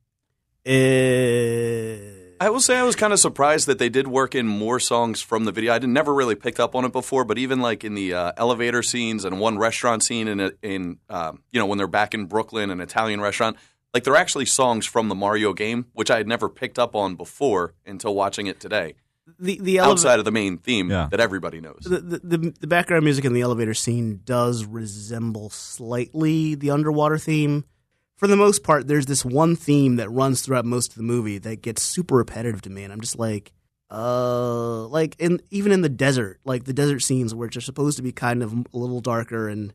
Uh, 0.67 2.13
I 2.39 2.51
will 2.51 2.61
say 2.61 2.77
I 2.77 2.83
was 2.83 2.97
kind 2.97 3.13
of 3.13 3.19
surprised 3.19 3.67
that 3.67 3.79
they 3.79 3.89
did 3.89 4.09
work 4.09 4.35
in 4.35 4.47
more 4.47 4.79
songs 4.79 5.23
from 5.23 5.45
the 5.45 5.53
video. 5.53 5.73
I 5.73 5.79
would 5.79 5.89
never 5.89 6.13
really 6.13 6.35
picked 6.35 6.61
up 6.61 6.75
on 6.75 6.85
it 6.85 6.93
before, 6.93 7.25
but 7.25 7.39
even 7.39 7.61
like 7.61 7.83
in 7.85 7.95
the 7.95 8.13
uh, 8.15 8.33
elevator 8.37 8.83
scenes 8.83 9.25
and 9.25 9.41
one 9.41 9.57
restaurant 9.59 10.03
scene 10.03 10.29
in 10.29 10.41
a, 10.41 10.51
in 10.63 10.99
um, 11.09 11.43
you 11.51 11.59
know 11.59 11.67
when 11.67 11.79
they're 11.79 11.87
back 11.87 12.13
in 12.15 12.27
Brooklyn, 12.27 12.71
an 12.71 12.81
Italian 12.81 13.21
restaurant, 13.21 13.57
like 13.95 14.05
they're 14.05 14.17
actually 14.17 14.45
songs 14.47 14.85
from 14.85 15.09
the 15.09 15.15
Mario 15.15 15.55
game, 15.55 15.87
which 15.95 16.11
I 16.11 16.19
had 16.19 16.29
never 16.29 16.49
picked 16.51 16.79
up 16.79 16.95
on 16.95 17.15
before 17.17 17.73
until 17.87 18.15
watching 18.15 18.47
it 18.47 18.61
today. 18.61 18.95
the 19.39 19.59
the 19.61 19.79
elevator. 19.79 19.93
Outside 19.93 20.19
of 20.19 20.25
the 20.27 20.33
main 20.33 20.59
theme 20.59 20.91
Yeah. 20.91 21.09
that 21.11 21.21
everybody 21.21 21.61
knows. 21.63 21.79
the, 21.85 22.01
the, 22.01 22.19
the, 22.39 22.55
the 22.61 22.67
background 22.67 23.05
music 23.05 23.25
in 23.25 23.33
the 23.33 23.41
elevator 23.41 23.73
scene 23.75 24.21
does 24.25 24.65
resemble 24.67 25.49
slightly 25.49 26.55
the 26.55 26.71
underwater 26.71 27.17
theme. 27.19 27.65
For 28.17 28.27
the 28.27 28.37
most 28.37 28.63
part, 28.65 28.87
there's 28.89 29.07
this 29.07 29.25
one 29.25 29.57
theme 29.57 29.97
that 29.97 30.09
runs 30.11 30.41
throughout 30.41 30.65
most 30.65 30.91
of 30.93 30.97
the 30.97 31.03
movie 31.03 31.39
that 31.39 31.61
gets 31.63 31.83
super 31.83 32.17
repetitive 32.17 32.63
to 32.63 32.71
me, 32.71 32.83
and 32.83 32.93
I'm 32.93 33.01
just 33.03 33.19
like, 33.19 33.53
uh, 33.91 34.87
like 34.87 35.17
in 35.19 35.41
even 35.51 35.71
in 35.73 35.83
the 35.83 35.89
desert, 35.89 36.41
like 36.45 36.65
the 36.65 36.73
desert 36.73 37.01
scenes 37.01 37.35
which 37.35 37.57
are 37.57 37.61
supposed 37.61 37.97
to 37.99 38.03
be 38.03 38.13
kind 38.13 38.43
of 38.43 38.53
a 38.53 38.65
little 38.79 39.01
darker 39.01 39.49
and 39.49 39.73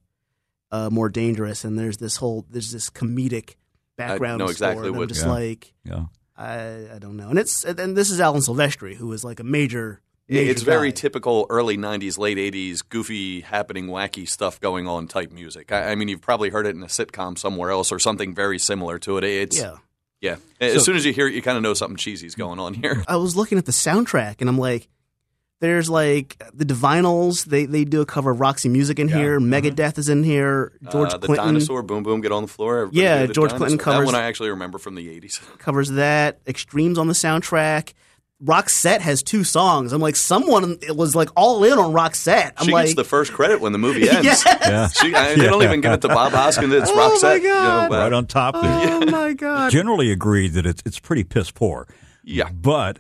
uh, 0.71 0.89
more 0.89 1.09
dangerous, 1.09 1.63
and 1.63 1.77
there's 1.77 1.97
this 1.97 2.17
whole 2.17 2.45
there's 2.49 2.71
this 2.71 2.89
comedic 2.89 3.55
background. 3.97 4.41
I 4.41 4.45
know 4.45 4.51
score, 4.51 4.51
exactly 4.51 4.87
and 4.87 4.95
I'm 4.95 4.99
what- 4.99 5.09
just 5.09 5.25
Yeah. 5.25 5.31
like 5.31 5.73
Yeah. 5.85 6.05
I 6.37 6.95
I 6.95 6.99
don't 6.99 7.17
know, 7.17 7.29
and 7.29 7.37
it's 7.37 7.63
and 7.63 7.95
this 7.95 8.09
is 8.09 8.19
Alan 8.19 8.41
Silvestri 8.41 8.95
who 8.95 9.11
is 9.13 9.23
like 9.23 9.39
a 9.39 9.43
major. 9.43 10.01
It's 10.39 10.61
very 10.61 10.91
typical 10.91 11.45
early 11.49 11.77
'90s, 11.77 12.17
late 12.17 12.37
'80s, 12.37 12.81
goofy, 12.87 13.41
happening, 13.41 13.87
wacky 13.87 14.27
stuff 14.27 14.59
going 14.59 14.87
on 14.87 15.07
type 15.07 15.31
music. 15.31 15.71
I, 15.71 15.91
I 15.91 15.95
mean, 15.95 16.07
you've 16.07 16.21
probably 16.21 16.49
heard 16.49 16.65
it 16.65 16.75
in 16.75 16.83
a 16.83 16.87
sitcom 16.87 17.37
somewhere 17.37 17.69
else 17.71 17.91
or 17.91 17.99
something 17.99 18.33
very 18.33 18.57
similar 18.59 18.97
to 18.99 19.17
it. 19.17 19.23
It's 19.23 19.57
yeah. 19.59 19.75
Yeah. 20.21 20.35
As 20.59 20.85
soon 20.85 20.95
as 20.95 21.03
you 21.05 21.13
hear 21.13 21.27
it, 21.27 21.33
you 21.33 21.41
kind 21.41 21.57
of 21.57 21.63
know 21.63 21.73
something 21.73 21.97
cheesy's 21.97 22.35
going 22.35 22.59
on 22.59 22.73
here. 22.75 23.03
I 23.07 23.15
was 23.17 23.35
looking 23.35 23.57
at 23.57 23.65
the 23.65 23.71
soundtrack 23.71 24.35
and 24.39 24.47
I'm 24.47 24.57
like, 24.59 24.87
there's 25.61 25.89
like 25.89 26.41
the 26.53 26.63
Divinyls. 26.65 27.45
They 27.45 27.65
they 27.65 27.85
do 27.85 28.01
a 28.01 28.05
cover 28.05 28.31
of 28.31 28.39
Roxy 28.39 28.69
Music 28.69 28.99
in 28.99 29.07
here. 29.07 29.39
Megadeth 29.39 29.97
is 29.97 30.09
in 30.09 30.23
here. 30.23 30.73
George 30.91 31.13
uh, 31.13 31.17
the 31.17 31.25
Clinton 31.27 31.47
dinosaur, 31.47 31.81
boom, 31.83 32.03
boom, 32.03 32.21
get 32.21 32.31
on 32.31 32.43
the 32.43 32.47
floor. 32.47 32.79
Everybody 32.83 33.01
Yeah, 33.01 33.25
George 33.25 33.49
dinosaur. 33.51 33.57
Clinton 33.57 33.77
covers- 33.79 33.99
That 34.01 34.05
one 34.05 34.15
I 34.15 34.25
actually 34.27 34.49
remember 34.51 34.77
from 34.77 34.95
the 34.95 35.07
80s. 35.07 35.39
covers 35.57 35.89
that. 35.91 36.39
Extremes 36.47 36.97
on 36.97 37.07
the 37.07 37.13
soundtrack. 37.13 37.93
Roxette 38.43 39.01
has 39.01 39.21
two 39.21 39.43
songs. 39.43 39.93
I'm 39.93 40.01
like, 40.01 40.15
someone 40.15 40.77
was 40.89 41.15
like 41.15 41.29
all 41.35 41.63
in 41.63 41.73
on 41.73 41.93
Roxette. 41.93 42.53
I'm 42.57 42.65
she 42.65 42.71
like, 42.71 42.85
gets 42.87 42.95
the 42.95 43.03
first 43.03 43.33
credit 43.33 43.61
when 43.61 43.71
the 43.71 43.77
movie 43.77 44.09
ends. 44.09 44.25
Yes. 44.25 44.43
Yeah. 44.45 44.87
She, 44.87 45.13
I, 45.13 45.35
they 45.35 45.45
don't 45.45 45.61
even 45.63 45.81
give 45.81 45.91
it 45.91 46.01
to 46.01 46.07
Bob 46.07 46.31
Hoskins. 46.31 46.73
It's 46.73 46.89
Oh, 46.93 46.95
my 46.95 47.09
Roxette. 47.09 47.41
you 47.41 47.47
know, 47.49 47.87
but- 47.89 47.99
Right 47.99 48.13
on 48.13 48.25
top 48.25 48.55
there. 48.55 48.63
oh 48.63 49.05
my 49.05 49.33
god. 49.33 49.71
Generally 49.71 50.11
agreed 50.11 50.53
that 50.53 50.65
it's, 50.65 50.81
it's 50.85 50.99
pretty 50.99 51.23
piss 51.23 51.51
poor. 51.51 51.87
yeah. 52.23 52.49
But 52.51 52.97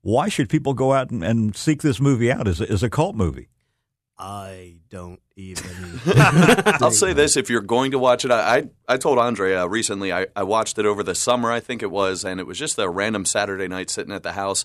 why 0.00 0.28
should 0.30 0.48
people 0.48 0.72
go 0.74 0.92
out 0.94 1.10
and, 1.10 1.22
and 1.22 1.54
seek 1.54 1.82
this 1.82 2.00
movie 2.00 2.32
out 2.32 2.48
as 2.48 2.60
a, 2.60 2.70
as 2.70 2.82
a 2.82 2.88
cult 2.88 3.14
movie? 3.14 3.48
I 4.20 4.78
don't 4.90 5.20
even. 5.36 6.00
I'll 6.16 6.90
say 6.90 7.12
this: 7.12 7.36
if 7.36 7.48
you're 7.48 7.60
going 7.60 7.92
to 7.92 8.00
watch 8.00 8.24
it, 8.24 8.32
I 8.32 8.56
I, 8.56 8.64
I 8.88 8.96
told 8.96 9.18
Andre 9.18 9.54
uh, 9.54 9.66
recently 9.66 10.12
I, 10.12 10.26
I 10.34 10.42
watched 10.42 10.76
it 10.78 10.86
over 10.86 11.04
the 11.04 11.14
summer, 11.14 11.52
I 11.52 11.60
think 11.60 11.82
it 11.84 11.90
was, 11.92 12.24
and 12.24 12.40
it 12.40 12.46
was 12.46 12.58
just 12.58 12.78
a 12.80 12.88
random 12.88 13.24
Saturday 13.24 13.68
night 13.68 13.90
sitting 13.90 14.12
at 14.12 14.24
the 14.24 14.32
house. 14.32 14.64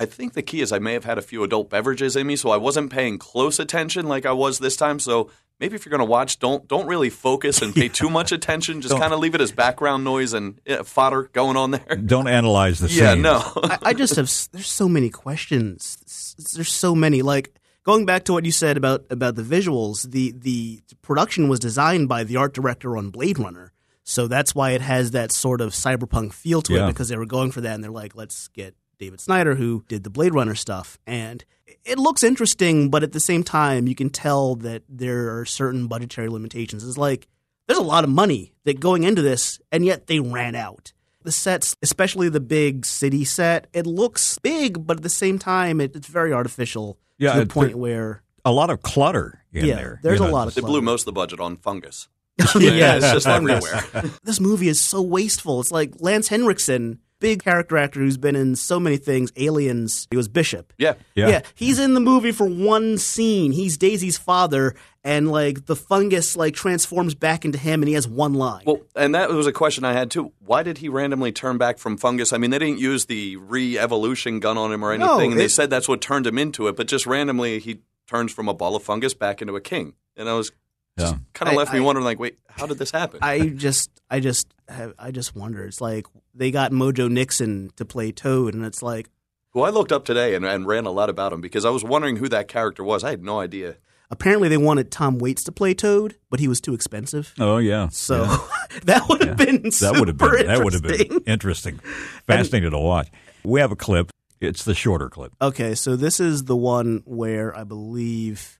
I 0.00 0.06
think 0.06 0.32
the 0.32 0.42
key 0.42 0.62
is 0.62 0.72
I 0.72 0.78
may 0.80 0.94
have 0.94 1.04
had 1.04 1.18
a 1.18 1.22
few 1.22 1.44
adult 1.44 1.68
beverages 1.70 2.16
in 2.16 2.26
me, 2.26 2.34
so 2.34 2.50
I 2.50 2.56
wasn't 2.56 2.90
paying 2.90 3.18
close 3.18 3.58
attention 3.58 4.08
like 4.08 4.24
I 4.26 4.32
was 4.32 4.58
this 4.58 4.74
time. 4.76 4.98
So 4.98 5.30
maybe 5.60 5.74
if 5.76 5.84
you're 5.84 5.90
going 5.90 5.98
to 6.00 6.04
watch, 6.10 6.38
don't 6.38 6.66
don't 6.66 6.86
really 6.86 7.10
focus 7.10 7.60
and 7.60 7.74
pay 7.74 7.88
too 8.00 8.08
much 8.08 8.32
attention. 8.32 8.80
Just 8.80 8.96
kind 8.96 9.12
of 9.12 9.20
leave 9.20 9.34
it 9.34 9.40
as 9.42 9.52
background 9.52 10.02
noise 10.02 10.32
and 10.32 10.58
yeah, 10.64 10.82
fodder 10.82 11.24
going 11.34 11.56
on 11.58 11.72
there. 11.72 11.96
Don't 11.96 12.28
analyze 12.28 12.78
the 12.80 12.88
scene. 12.88 12.98
Yeah, 13.04 13.12
scenes. 13.12 13.22
no. 13.22 13.42
I, 13.64 13.78
I 13.82 13.92
just 13.92 14.16
have. 14.16 14.30
There's 14.52 14.70
so 14.70 14.88
many 14.88 15.10
questions. 15.10 16.34
There's 16.54 16.72
so 16.72 16.94
many. 16.94 17.20
Like 17.22 17.52
going 17.82 18.06
back 18.06 18.24
to 18.24 18.32
what 18.32 18.44
you 18.46 18.52
said 18.52 18.76
about 18.78 19.04
about 19.10 19.34
the 19.34 19.42
visuals, 19.42 20.10
the 20.10 20.32
the 20.32 20.80
production 21.02 21.48
was 21.48 21.60
designed 21.60 22.08
by 22.08 22.24
the 22.24 22.36
art 22.36 22.54
director 22.54 22.96
on 22.96 23.10
Blade 23.10 23.38
Runner. 23.38 23.72
So 24.04 24.26
that's 24.28 24.54
why 24.54 24.70
it 24.70 24.80
has 24.80 25.10
that 25.12 25.30
sort 25.30 25.60
of 25.60 25.72
cyberpunk 25.72 26.32
feel 26.32 26.62
to 26.62 26.72
Yeah. 26.74 26.84
it 26.84 26.88
because 26.88 27.08
they 27.10 27.16
were 27.16 27.26
going 27.26 27.50
for 27.52 27.60
that 27.60 27.74
and 27.74 27.84
they're 27.84 27.90
like, 27.92 28.16
let's 28.16 28.48
get 28.48 28.74
David 29.00 29.20
Snyder 29.20 29.56
who 29.56 29.84
did 29.88 30.04
the 30.04 30.10
Blade 30.10 30.34
Runner 30.34 30.54
stuff 30.54 30.98
and 31.06 31.44
it 31.84 31.98
looks 31.98 32.22
interesting, 32.22 32.90
but 32.90 33.02
at 33.02 33.12
the 33.12 33.20
same 33.20 33.42
time 33.42 33.88
you 33.88 33.94
can 33.94 34.10
tell 34.10 34.54
that 34.56 34.82
there 34.88 35.36
are 35.38 35.44
certain 35.44 35.86
budgetary 35.88 36.28
limitations. 36.28 36.84
It's 36.86 36.98
like 36.98 37.26
there's 37.66 37.78
a 37.78 37.82
lot 37.82 38.04
of 38.04 38.10
money 38.10 38.52
that 38.64 38.78
going 38.78 39.02
into 39.04 39.22
this 39.22 39.58
and 39.72 39.84
yet 39.84 40.06
they 40.06 40.20
ran 40.20 40.54
out. 40.54 40.92
The 41.22 41.32
sets, 41.32 41.76
especially 41.82 42.28
the 42.28 42.40
big 42.40 42.86
city 42.86 43.24
set, 43.24 43.66
it 43.72 43.86
looks 43.86 44.38
big, 44.38 44.86
but 44.86 44.98
at 44.98 45.02
the 45.02 45.08
same 45.08 45.38
time 45.38 45.80
it, 45.80 45.96
it's 45.96 46.06
very 46.08 46.32
artificial 46.32 46.98
Yeah, 47.18 47.32
to 47.32 47.36
the 47.38 47.42
it- 47.42 47.48
point 47.48 47.76
where 47.76 48.22
A 48.44 48.52
lot 48.52 48.70
of 48.70 48.82
clutter 48.82 49.42
in 49.52 49.64
yeah, 49.66 49.74
there. 49.76 50.00
there's 50.02 50.18
you 50.20 50.24
a 50.26 50.28
know. 50.28 50.34
lot 50.34 50.48
of 50.48 50.54
They 50.54 50.60
blew 50.60 50.80
most 50.82 51.02
of 51.02 51.06
the 51.06 51.12
budget 51.12 51.40
on 51.40 51.56
fungus. 51.56 52.08
yeah, 52.58 52.96
it's 52.96 53.12
just 53.12 53.26
everywhere. 53.38 53.84
this 54.24 54.40
movie 54.40 54.68
is 54.68 54.80
so 54.80 55.02
wasteful. 55.02 55.60
It's 55.60 55.70
like 55.72 55.92
Lance 56.00 56.28
Henriksen, 56.28 56.98
big 57.20 57.44
character 57.44 57.76
actor 57.76 58.00
who's 58.00 58.16
been 58.16 58.34
in 58.34 58.56
so 58.56 58.80
many 58.80 58.96
things. 58.96 59.30
Aliens. 59.36 60.08
He 60.10 60.16
was 60.16 60.26
Bishop. 60.26 60.72
Yeah. 60.78 60.94
Yeah. 61.14 61.42
he's 61.54 61.78
in 61.78 61.94
the 61.94 62.00
movie 62.00 62.32
for 62.32 62.46
one 62.46 62.98
scene. 62.98 63.52
He's 63.52 63.76
Daisy's 63.78 64.18
father, 64.18 64.74
and 65.04 65.30
like 65.30 65.66
the 65.66 65.76
fungus 65.76 66.36
like 66.36 66.54
transforms 66.54 67.14
back 67.14 67.44
into 67.44 67.58
him, 67.58 67.82
and 67.82 67.88
he 67.88 67.94
has 67.94 68.08
one 68.08 68.34
line. 68.34 68.64
Well, 68.66 68.80
and 68.96 69.14
that 69.14 69.30
was 69.30 69.46
a 69.46 69.52
question 69.52 69.84
I 69.84 69.92
had 69.92 70.10
too. 70.10 70.32
Why 70.40 70.62
did 70.62 70.78
he 70.78 70.88
randomly 70.88 71.32
turn 71.32 71.58
back 71.58 71.78
from 71.78 71.96
fungus? 71.96 72.32
I 72.32 72.38
mean, 72.38 72.50
they 72.50 72.58
didn't 72.58 72.80
use 72.80 73.06
the 73.06 73.36
re-evolution 73.36 74.40
gun 74.40 74.58
on 74.58 74.72
him 74.72 74.84
or 74.84 74.92
anything, 74.92 75.06
No, 75.06 75.30
and 75.30 75.38
they 75.38 75.48
said 75.48 75.70
that's 75.70 75.88
what 75.88 76.00
turned 76.00 76.26
him 76.26 76.38
into 76.38 76.66
it. 76.68 76.76
But 76.76 76.88
just 76.88 77.06
randomly, 77.06 77.58
he 77.60 77.80
turns 78.08 78.32
from 78.32 78.48
a 78.48 78.54
ball 78.54 78.74
of 78.74 78.82
fungus 78.82 79.14
back 79.14 79.40
into 79.40 79.54
a 79.56 79.60
king, 79.60 79.94
and 80.16 80.28
I 80.28 80.34
was 80.34 80.50
just 80.50 80.59
Yeah. 81.00 81.14
kind 81.34 81.48
of 81.48 81.54
I- 81.54 81.56
left 81.56 81.72
me 81.72 81.80
wondering, 81.80 82.04
like, 82.04 82.18
wait, 82.18 82.38
how 82.48 82.66
did 82.66 82.78
this 82.78 82.90
happen? 82.90 83.18
I 83.22 83.48
just, 83.48 83.90
I 84.10 84.20
just, 84.20 84.46
have, 84.68 84.92
I 84.98 85.10
just 85.10 85.34
wonder. 85.36 85.64
It's 85.64 85.80
like 85.80 86.06
they 86.34 86.50
got 86.50 86.72
Mojo 86.72 87.10
Nixon 87.10 87.70
to 87.76 87.84
play 87.84 88.12
Toad, 88.12 88.54
and 88.54 88.64
it's 88.64 88.82
like 88.82 89.08
Who 89.52 89.62
I 89.62 89.70
looked 89.70 89.92
up 89.92 90.04
today 90.04 90.34
and, 90.34 90.44
and 90.44 90.66
ran 90.66 90.86
a 90.86 90.90
lot 90.90 91.10
about 91.10 91.32
him 91.32 91.40
because 91.40 91.64
I 91.64 91.70
was 91.70 91.82
wondering 91.84 92.16
who 92.16 92.28
that 92.28 92.48
character 92.48 92.84
was. 92.84 93.02
I 93.04 93.10
had 93.10 93.22
no 93.24 93.40
idea. 93.40 93.76
apparently 94.10 94.48
they 94.48 94.56
wanted 94.56 94.90
Tom 94.90 95.18
Waits 95.18 95.42
to 95.44 95.52
play 95.52 95.72
Toad, 95.74 96.16
but 96.30 96.38
he 96.40 96.48
was 96.48 96.60
too 96.60 96.74
expensive. 96.74 97.32
Oh 97.38 97.58
yeah. 97.58 97.88
So 97.90 98.22
Yeah. 98.24 98.38
that 98.84 99.08
would 99.08 99.24
have 99.24 99.36
been 99.36 99.62
that 99.80 99.96
would 99.98 100.08
have 100.08 100.18
been 100.18 100.46
that 100.46 100.62
would 100.64 100.72
have 100.74 100.82
been 100.82 100.92
interesting. 101.00 101.22
interesting, 101.26 101.78
fascinating 102.26 102.70
to 102.70 102.78
watch. 102.78 103.08
We 103.44 103.60
have 103.60 103.72
a 103.72 103.76
clip. 103.76 104.10
It's 104.40 104.64
the 104.64 104.74
shorter 104.74 105.08
clip. 105.10 105.32
Okay, 105.42 105.74
so 105.74 105.96
this 105.96 106.18
is 106.20 106.44
the 106.44 106.56
one 106.56 107.02
where 107.04 107.54
I 107.56 107.64
believe 107.64 108.58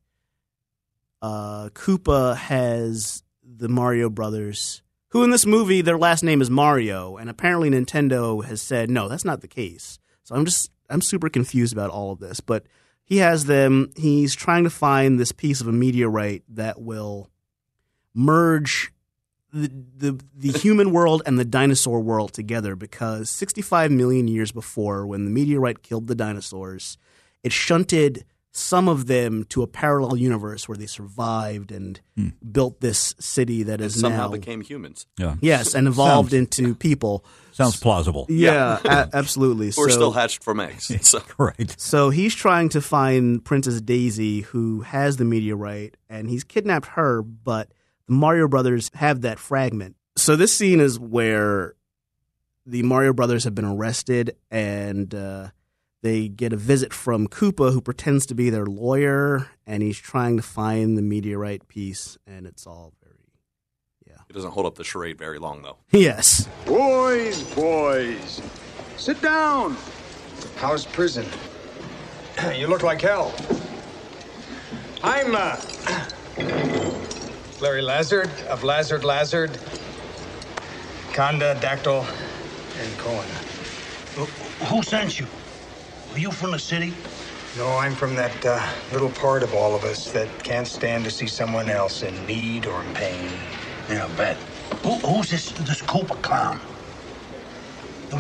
uh, 1.22 1.68
Koopa 1.70 2.36
has 2.36 3.22
the 3.42 3.68
Mario 3.68 4.08
Brothers, 4.08 4.82
who 5.08 5.22
in 5.22 5.30
this 5.30 5.46
movie 5.46 5.82
their 5.82 5.98
last 5.98 6.22
name 6.22 6.40
is 6.40 6.50
Mario, 6.50 7.16
and 7.16 7.28
apparently 7.28 7.70
Nintendo 7.70 8.44
has 8.44 8.62
said 8.62 8.90
no, 8.90 9.08
that's 9.08 9.24
not 9.24 9.40
the 9.40 9.48
case. 9.48 9.98
So 10.22 10.34
I'm 10.34 10.44
just 10.44 10.70
I'm 10.88 11.02
super 11.02 11.28
confused 11.28 11.72
about 11.72 11.90
all 11.90 12.12
of 12.12 12.20
this, 12.20 12.40
but 12.40 12.64
he 13.04 13.18
has 13.18 13.46
them. 13.46 13.90
He's 13.96 14.34
trying 14.34 14.64
to 14.64 14.70
find 14.70 15.18
this 15.18 15.32
piece 15.32 15.60
of 15.60 15.66
a 15.66 15.72
meteorite 15.72 16.44
that 16.48 16.80
will 16.80 17.28
merge 18.14 18.92
the, 19.52 19.70
the 19.96 20.20
the 20.34 20.58
human 20.58 20.92
world 20.92 21.22
and 21.26 21.38
the 21.38 21.44
dinosaur 21.44 22.00
world 22.00 22.32
together 22.32 22.76
because 22.76 23.30
65 23.30 23.90
million 23.90 24.28
years 24.28 24.52
before 24.52 25.06
when 25.06 25.24
the 25.24 25.30
meteorite 25.30 25.82
killed 25.82 26.06
the 26.06 26.14
dinosaurs 26.14 26.98
it 27.42 27.52
shunted 27.52 28.24
some 28.52 28.88
of 28.88 29.06
them 29.06 29.44
to 29.44 29.62
a 29.62 29.66
parallel 29.68 30.16
universe 30.16 30.68
where 30.68 30.76
they 30.76 30.86
survived 30.86 31.70
and 31.70 32.00
built 32.50 32.80
this 32.80 33.14
city 33.20 33.62
that 33.62 33.74
And 33.74 33.82
is 33.82 34.00
somehow 34.00 34.26
now 34.26 34.32
became 34.32 34.60
humans. 34.60 35.06
Yeah. 35.18 35.36
yes 35.40 35.74
and 35.74 35.86
evolved 35.86 36.32
Sounds- 36.32 36.58
into 36.58 36.74
people 36.74 37.24
Sounds 37.52 37.76
plausible. 37.78 38.26
yeah, 38.28 38.78
a- 38.84 39.08
absolutely 39.16 39.66
Who 39.76 39.82
are 39.84 39.88
so, 39.90 39.94
still 39.94 40.12
hatched 40.12 40.42
from 40.42 40.58
eggs. 40.60 40.90
So 41.06 41.22
Right. 41.38 41.72
so 41.78 42.10
he's 42.10 42.34
trying 42.34 42.70
to 42.70 42.80
find 42.80 43.44
Princess 43.44 43.80
Daisy, 43.80 44.40
who 44.40 44.80
has 44.80 45.16
the 45.16 45.24
meteorite, 45.24 45.96
and 46.08 46.28
he's 46.28 46.42
kidnapped 46.42 46.86
her, 46.88 47.22
but 47.22 47.70
the 48.06 48.14
Mario 48.14 48.48
Brothers 48.48 48.90
have 48.94 49.20
that 49.20 49.38
fragment. 49.38 49.94
So 50.16 50.34
this 50.34 50.52
scene 50.52 50.80
is 50.80 50.98
where 50.98 51.74
the 52.66 52.82
Mario 52.82 53.12
Brothers 53.12 53.44
have 53.44 53.54
been 53.54 53.64
arrested, 53.64 54.36
and 54.50 55.14
uh, 55.14 55.48
they 56.02 56.28
get 56.28 56.52
a 56.52 56.56
visit 56.56 56.92
from 56.94 57.28
Koopa, 57.28 57.72
who 57.72 57.80
pretends 57.80 58.26
to 58.26 58.34
be 58.34 58.50
their 58.50 58.66
lawyer, 58.66 59.48
and 59.66 59.82
he's 59.82 59.98
trying 59.98 60.36
to 60.36 60.42
find 60.42 60.96
the 60.96 61.02
meteorite 61.02 61.68
piece, 61.68 62.16
and 62.26 62.46
it's 62.46 62.66
all 62.66 62.94
very 63.02 63.16
yeah. 64.06 64.22
it 64.28 64.32
doesn't 64.32 64.52
hold 64.52 64.66
up 64.66 64.76
the 64.76 64.84
charade 64.84 65.18
very 65.18 65.38
long, 65.38 65.62
though. 65.62 65.76
yes. 65.90 66.48
Boys, 66.64 67.42
boys, 67.54 68.40
sit 68.96 69.20
down. 69.20 69.76
How's 70.56 70.86
prison? 70.86 71.26
you 72.56 72.66
look 72.66 72.82
like 72.82 73.00
hell. 73.00 73.34
I'm 75.02 75.34
uh, 75.34 75.56
Larry 77.60 77.82
Lazard 77.82 78.30
of 78.48 78.64
Lazard 78.64 79.04
Lazard, 79.04 79.50
Conda, 81.12 81.58
Dactyl, 81.60 82.06
and 82.80 82.98
Cohen. 82.98 83.28
Who 84.66 84.82
sent 84.82 85.20
you? 85.20 85.26
Are 86.12 86.18
you 86.18 86.30
from 86.30 86.50
the 86.52 86.58
city? 86.58 86.92
No, 87.56 87.66
I'm 87.68 87.94
from 87.94 88.14
that 88.16 88.44
uh, 88.46 88.60
little 88.92 89.10
part 89.10 89.42
of 89.42 89.54
all 89.54 89.74
of 89.74 89.84
us 89.84 90.10
that 90.12 90.28
can't 90.44 90.66
stand 90.66 91.04
to 91.04 91.10
see 91.10 91.26
someone 91.26 91.68
else 91.68 92.02
in 92.02 92.14
need 92.26 92.66
or 92.66 92.82
in 92.82 92.94
pain. 92.94 93.30
Yeah, 93.88 94.06
I 94.06 94.08
bet. 94.16 94.36
Who, 94.82 94.94
who's 94.96 95.30
this 95.30 95.50
this 95.52 95.82
Koopa 95.82 96.20
clown? 96.22 96.60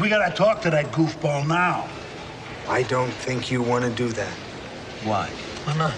We 0.00 0.08
gotta 0.08 0.34
talk 0.34 0.62
to 0.62 0.70
that 0.70 0.86
goofball 0.92 1.46
now. 1.46 1.88
I 2.68 2.82
don't 2.84 3.10
think 3.10 3.50
you 3.50 3.62
want 3.62 3.84
to 3.84 3.90
do 3.90 4.08
that. 4.08 4.32
Why? 5.04 5.28
Why 5.64 5.76
not? 5.76 5.94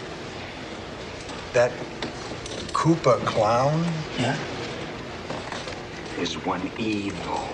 That 1.52 1.72
Koopa 2.72 3.24
clown 3.26 3.84
Yeah? 4.18 4.36
is 6.18 6.34
one 6.46 6.70
evil, 6.78 7.48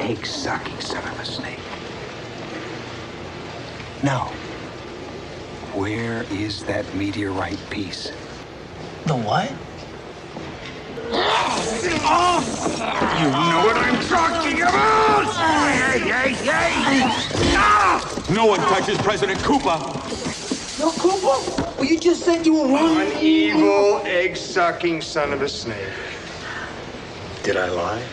egg-sucking 0.00 0.80
son 0.80 1.06
of 1.08 1.20
a 1.20 1.24
snake. 1.24 1.58
Now, 4.02 4.26
where 5.74 6.22
is 6.30 6.62
that 6.64 6.94
meteorite 6.94 7.58
piece? 7.68 8.12
The 9.06 9.16
what? 9.16 9.50
You 11.10 13.30
know 13.30 13.62
what 13.66 13.76
I'm 13.76 14.00
talking 14.06 14.62
about! 14.62 15.26
Ah! 17.56 18.24
No 18.30 18.46
one 18.46 18.60
touches 18.60 18.96
President 18.98 19.40
Koopa. 19.40 19.80
No, 20.78 20.92
Koopa? 20.92 21.76
Well, 21.76 21.84
you 21.84 21.98
just 21.98 22.24
said 22.24 22.46
you 22.46 22.54
were 22.54 22.68
wrong. 22.68 22.94
One 22.94 23.12
evil, 23.20 24.00
egg-sucking 24.04 25.00
son 25.00 25.32
of 25.32 25.42
a 25.42 25.48
snake. 25.48 25.88
Did 27.42 27.56
I 27.56 27.68
lie? 27.68 28.04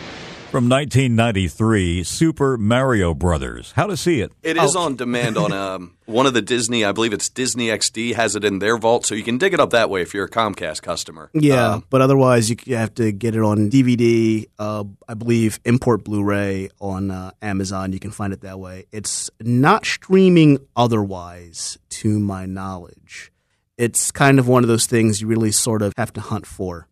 From 0.51 0.69
1993, 0.69 2.03
Super 2.03 2.57
Mario 2.57 3.13
Brothers. 3.13 3.73
How 3.75 3.87
to 3.87 3.97
see 3.97 4.21
it? 4.21 4.31
It 4.41 4.55
is 4.55 4.73
on 4.73 4.95
demand 4.95 5.37
on 5.37 5.51
um, 5.51 5.97
one 6.05 6.25
of 6.27 6.33
the 6.33 6.41
Disney, 6.41 6.85
I 6.85 6.93
believe 6.93 7.11
it's 7.11 7.27
Disney 7.27 7.67
XD, 7.67 8.13
has 8.15 8.37
it 8.37 8.45
in 8.45 8.59
their 8.59 8.77
vault, 8.77 9.05
so 9.05 9.15
you 9.15 9.23
can 9.23 9.37
dig 9.37 9.53
it 9.53 9.59
up 9.59 9.71
that 9.71 9.89
way 9.89 10.01
if 10.01 10.13
you're 10.13 10.23
a 10.25 10.29
Comcast 10.29 10.81
customer. 10.81 11.29
Yeah, 11.33 11.73
Um, 11.73 11.83
but 11.89 11.99
otherwise 12.01 12.49
you, 12.49 12.55
you 12.63 12.77
have 12.77 12.93
to 12.95 13.11
get 13.11 13.35
it 13.35 13.41
on 13.41 13.69
DVD. 13.69 14.45
Uh, 14.57 14.85
I 15.09 15.13
believe 15.15 15.59
import 15.65 16.05
Blu-ray 16.05 16.69
on 16.79 17.11
uh, 17.11 17.31
Amazon. 17.41 17.91
You 17.91 17.99
can 17.99 18.11
find 18.11 18.31
it 18.31 18.39
that 18.41 18.57
way. 18.57 18.85
It's 18.93 19.29
not 19.41 19.85
streaming 19.85 20.59
otherwise, 20.77 21.77
to 21.89 22.17
my 22.17 22.45
knowledge. 22.45 23.33
It's 23.77 24.09
kind 24.09 24.39
of 24.39 24.47
one 24.47 24.63
of 24.63 24.69
those 24.69 24.85
things 24.85 25.19
you 25.19 25.27
really 25.27 25.51
sort 25.51 25.81
of 25.81 25.91
have 25.97 26.13
to 26.13 26.21
hunt 26.21 26.45
for. 26.45 26.87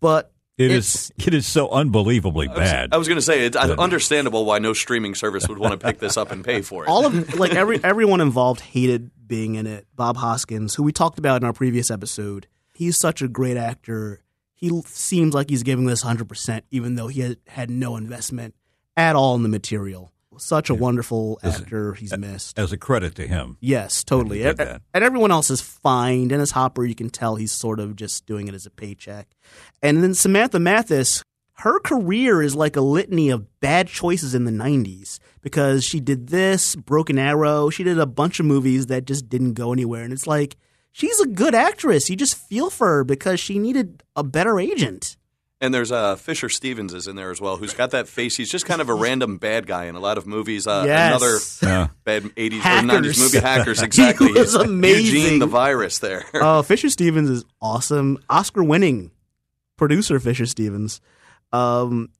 But 0.00 0.32
It 0.58 0.70
it's, 0.70 1.10
is. 1.10 1.26
It 1.26 1.34
is 1.34 1.46
so 1.46 1.68
unbelievably 1.68 2.48
bad. 2.48 2.90
I 2.92 2.96
was 2.96 3.08
going 3.08 3.18
to 3.18 3.22
say, 3.22 3.44
it's 3.44 3.56
understandable 3.56 4.46
why 4.46 4.58
no 4.58 4.72
streaming 4.72 5.14
service 5.14 5.46
would 5.48 5.58
want 5.58 5.78
to 5.78 5.86
pick 5.86 5.98
this 5.98 6.16
up 6.16 6.30
and 6.30 6.42
pay 6.42 6.62
for 6.62 6.84
it. 6.84 6.88
all 6.88 7.04
of 7.04 7.34
like 7.38 7.54
every 7.54 7.82
everyone 7.84 8.20
involved 8.20 8.60
hated 8.60 9.10
being 9.26 9.56
in 9.56 9.66
it. 9.66 9.86
Bob 9.94 10.16
Hoskins, 10.16 10.74
who 10.74 10.82
we 10.82 10.92
talked 10.92 11.18
about 11.18 11.42
in 11.42 11.46
our 11.46 11.52
previous 11.52 11.90
episode, 11.90 12.46
he's 12.72 12.96
such 12.96 13.20
a 13.20 13.28
great 13.28 13.56
actor. 13.56 14.22
He 14.54 14.70
seems 14.86 15.34
like 15.34 15.50
he's 15.50 15.62
giving 15.62 15.84
this 15.84 16.02
100%, 16.02 16.62
even 16.70 16.94
though 16.94 17.08
he 17.08 17.20
had, 17.20 17.36
had 17.46 17.70
no 17.70 17.96
investment 17.96 18.54
at 18.96 19.14
all 19.14 19.34
in 19.34 19.42
the 19.42 19.50
material. 19.50 20.12
Such 20.38 20.70
a 20.70 20.74
wonderful 20.74 21.38
actor. 21.42 21.94
He's 21.94 22.16
missed. 22.16 22.58
As 22.58 22.72
a 22.72 22.76
credit 22.76 23.14
to 23.16 23.26
him. 23.26 23.56
Yes, 23.60 24.04
totally. 24.04 24.42
That. 24.42 24.82
And 24.94 25.04
everyone 25.04 25.30
else 25.30 25.50
is 25.50 25.60
fine. 25.60 26.28
Dennis 26.28 26.50
Hopper, 26.52 26.84
you 26.84 26.94
can 26.94 27.10
tell 27.10 27.36
he's 27.36 27.52
sort 27.52 27.80
of 27.80 27.96
just 27.96 28.26
doing 28.26 28.48
it 28.48 28.54
as 28.54 28.66
a 28.66 28.70
paycheck. 28.70 29.28
And 29.82 30.02
then 30.02 30.14
Samantha 30.14 30.58
Mathis, 30.58 31.22
her 31.54 31.80
career 31.80 32.42
is 32.42 32.54
like 32.54 32.76
a 32.76 32.80
litany 32.80 33.30
of 33.30 33.60
bad 33.60 33.88
choices 33.88 34.34
in 34.34 34.44
the 34.44 34.50
90s 34.50 35.18
because 35.40 35.84
she 35.84 36.00
did 36.00 36.28
this, 36.28 36.76
Broken 36.76 37.18
Arrow. 37.18 37.70
She 37.70 37.84
did 37.84 37.98
a 37.98 38.06
bunch 38.06 38.40
of 38.40 38.46
movies 38.46 38.86
that 38.86 39.06
just 39.06 39.28
didn't 39.28 39.54
go 39.54 39.72
anywhere. 39.72 40.02
And 40.02 40.12
it's 40.12 40.26
like, 40.26 40.56
she's 40.92 41.20
a 41.20 41.26
good 41.26 41.54
actress. 41.54 42.10
You 42.10 42.16
just 42.16 42.36
feel 42.36 42.70
for 42.70 42.86
her 42.88 43.04
because 43.04 43.40
she 43.40 43.58
needed 43.58 44.02
a 44.14 44.22
better 44.22 44.60
agent. 44.60 45.16
And 45.58 45.72
there's 45.72 45.90
uh, 45.90 46.16
Fisher 46.16 46.50
Stevens 46.50 46.92
is 46.92 47.06
in 47.06 47.16
there 47.16 47.30
as 47.30 47.40
well, 47.40 47.56
who's 47.56 47.72
got 47.72 47.90
that 47.92 48.08
face. 48.08 48.36
He's 48.36 48.50
just 48.50 48.66
kind 48.66 48.82
of 48.82 48.90
a 48.90 48.94
random 48.94 49.38
bad 49.38 49.66
guy 49.66 49.86
in 49.86 49.94
a 49.94 50.00
lot 50.00 50.18
of 50.18 50.26
movies. 50.26 50.66
Uh, 50.66 50.82
Yes. 50.86 51.62
Another 51.62 51.72
Yeah. 51.72 51.88
bad 52.04 52.24
80s 52.36 52.58
or 52.58 52.82
90s 52.86 53.18
movie, 53.18 53.38
Hackers, 53.40 53.80
exactly. 53.82 54.32
was 54.32 54.54
amazing. 54.54 55.06
Eugene 55.22 55.38
the 55.38 55.46
Virus 55.46 55.98
there. 56.00 56.24
Uh, 56.34 56.60
Fisher 56.62 56.90
Stevens 56.90 57.30
is 57.30 57.44
awesome. 57.62 58.18
Oscar 58.28 58.62
winning 58.62 59.12
producer 59.78 60.20
Fisher 60.20 60.44
Stevens. 60.44 61.00
Um, 61.52 62.10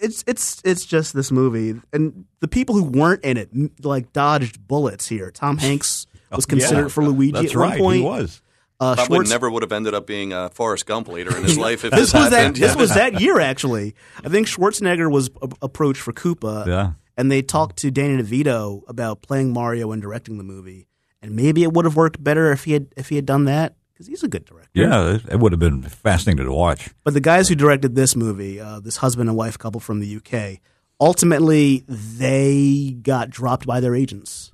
it's 0.00 0.22
it's 0.28 0.60
it's 0.64 0.84
just 0.84 1.12
this 1.14 1.32
movie, 1.32 1.80
and 1.92 2.26
the 2.40 2.46
people 2.48 2.74
who 2.76 2.84
weren't 2.84 3.24
in 3.24 3.36
it 3.38 3.48
like 3.84 4.12
dodged 4.12 4.68
bullets 4.68 5.08
here. 5.08 5.30
Tom 5.30 5.56
Hanks 5.58 6.06
was 6.30 6.44
considered 6.46 6.82
Yeah. 6.82 6.88
for 6.88 7.02
Luigi 7.04 7.32
That's 7.32 7.50
at 7.52 7.56
one 7.56 7.68
right. 7.70 7.78
point. 7.80 7.96
He 7.98 8.04
was. 8.04 8.42
Uh, 8.78 8.94
Probably 8.94 9.16
Schwartz- 9.16 9.30
never 9.30 9.50
would 9.50 9.62
have 9.62 9.72
ended 9.72 9.94
up 9.94 10.06
being 10.06 10.32
a 10.34 10.50
Forrest 10.50 10.84
Gump 10.86 11.08
later 11.08 11.34
in 11.36 11.44
his 11.44 11.56
life 11.56 11.84
if 11.84 11.90
this 11.92 12.12
this, 12.12 12.14
was 12.14 12.30
that 12.30 12.36
happened. 12.38 12.56
this 12.56 12.76
was 12.76 12.90
that 12.94 13.20
year 13.20 13.40
actually. 13.40 13.94
I 14.24 14.28
think 14.28 14.46
Schwarzenegger 14.48 15.10
was 15.10 15.30
a- 15.40 15.48
approached 15.62 16.02
for 16.02 16.12
Koopa, 16.12 16.66
Yeah. 16.66 16.92
and 17.16 17.32
they 17.32 17.40
talked 17.40 17.78
to 17.78 17.90
Danny 17.90 18.22
DeVito 18.22 18.82
about 18.86 19.22
playing 19.22 19.52
Mario 19.54 19.92
and 19.92 20.02
directing 20.02 20.36
the 20.36 20.44
movie, 20.44 20.88
and 21.22 21.34
maybe 21.34 21.62
it 21.62 21.72
would 21.72 21.86
have 21.86 21.96
worked 21.96 22.22
better 22.22 22.52
if 22.52 22.64
he 22.64 22.72
had 22.72 22.88
if 22.98 23.08
he 23.08 23.16
had 23.16 23.24
done 23.24 23.46
that 23.46 23.76
because 23.94 24.08
he's 24.08 24.22
a 24.22 24.28
good 24.28 24.44
director. 24.44 24.68
Yeah, 24.74 25.14
it, 25.14 25.22
it 25.30 25.38
would 25.40 25.52
have 25.52 25.58
been 25.58 25.80
fascinating 25.80 26.44
to 26.44 26.52
watch. 26.52 26.90
But 27.02 27.14
the 27.14 27.20
guys 27.20 27.48
who 27.48 27.54
directed 27.54 27.94
this 27.94 28.14
movie, 28.14 28.60
uh, 28.60 28.80
this 28.80 28.98
husband 28.98 29.30
and 29.30 29.38
wife 29.38 29.56
couple 29.58 29.80
from 29.80 30.00
the 30.00 30.16
UK, 30.16 30.60
ultimately 31.00 31.82
they 31.88 32.94
got 33.00 33.30
dropped 33.30 33.66
by 33.66 33.80
their 33.80 33.94
agents, 33.94 34.50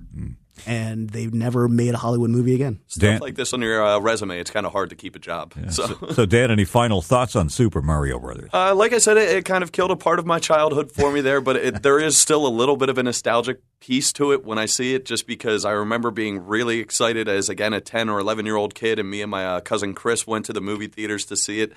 and 0.67 1.09
they've 1.09 1.33
never 1.33 1.67
made 1.67 1.93
a 1.93 1.97
Hollywood 1.97 2.29
movie 2.29 2.53
again. 2.53 2.79
Stuff 2.87 3.01
Dan- 3.01 3.19
like 3.21 3.35
this 3.35 3.53
on 3.53 3.61
your 3.61 3.83
uh, 3.83 3.99
resume, 3.99 4.39
it's 4.39 4.51
kind 4.51 4.65
of 4.65 4.71
hard 4.71 4.91
to 4.91 4.95
keep 4.95 5.15
a 5.15 5.19
job. 5.19 5.53
So, 5.71 5.87
So, 6.11 6.25
Dan, 6.25 6.51
any 6.51 6.63
final 6.65 7.01
thoughts 7.01 7.35
on 7.35 7.49
Super 7.49 7.81
Mario 7.81 8.19
Brothers? 8.19 8.49
uh, 8.53 8.75
like 8.75 8.93
I 8.93 8.99
said, 8.99 9.17
it, 9.17 9.29
it 9.37 9.45
kind 9.45 9.63
of 9.63 9.71
killed 9.71 9.89
a 9.91 9.95
part 9.95 10.19
of 10.19 10.25
my 10.25 10.37
childhood 10.39 10.91
for 10.91 11.11
me 11.11 11.21
there, 11.21 11.41
but 11.41 11.55
it, 11.55 11.81
there 11.83 11.99
is 11.99 12.17
still 12.17 12.45
a 12.45 12.49
little 12.49 12.77
bit 12.77 12.89
of 12.89 12.97
a 12.97 13.03
nostalgic 13.03 13.61
piece 13.79 14.13
to 14.13 14.31
it 14.31 14.45
when 14.45 14.57
I 14.59 14.65
see 14.67 14.93
it, 14.93 15.05
just 15.05 15.25
because 15.27 15.65
I 15.65 15.71
remember 15.71 16.11
being 16.11 16.45
really 16.45 16.79
excited 16.79 17.27
as, 17.27 17.49
again, 17.49 17.73
a 17.73 17.81
10 17.81 18.07
or 18.09 18.19
11 18.19 18.45
year 18.45 18.55
old 18.55 18.75
kid, 18.75 18.99
and 18.99 19.09
me 19.09 19.21
and 19.21 19.31
my 19.31 19.45
uh, 19.45 19.59
cousin 19.61 19.93
Chris 19.93 20.27
went 20.27 20.45
to 20.45 20.53
the 20.53 20.61
movie 20.61 20.87
theaters 20.87 21.25
to 21.25 21.35
see 21.35 21.61
it. 21.61 21.73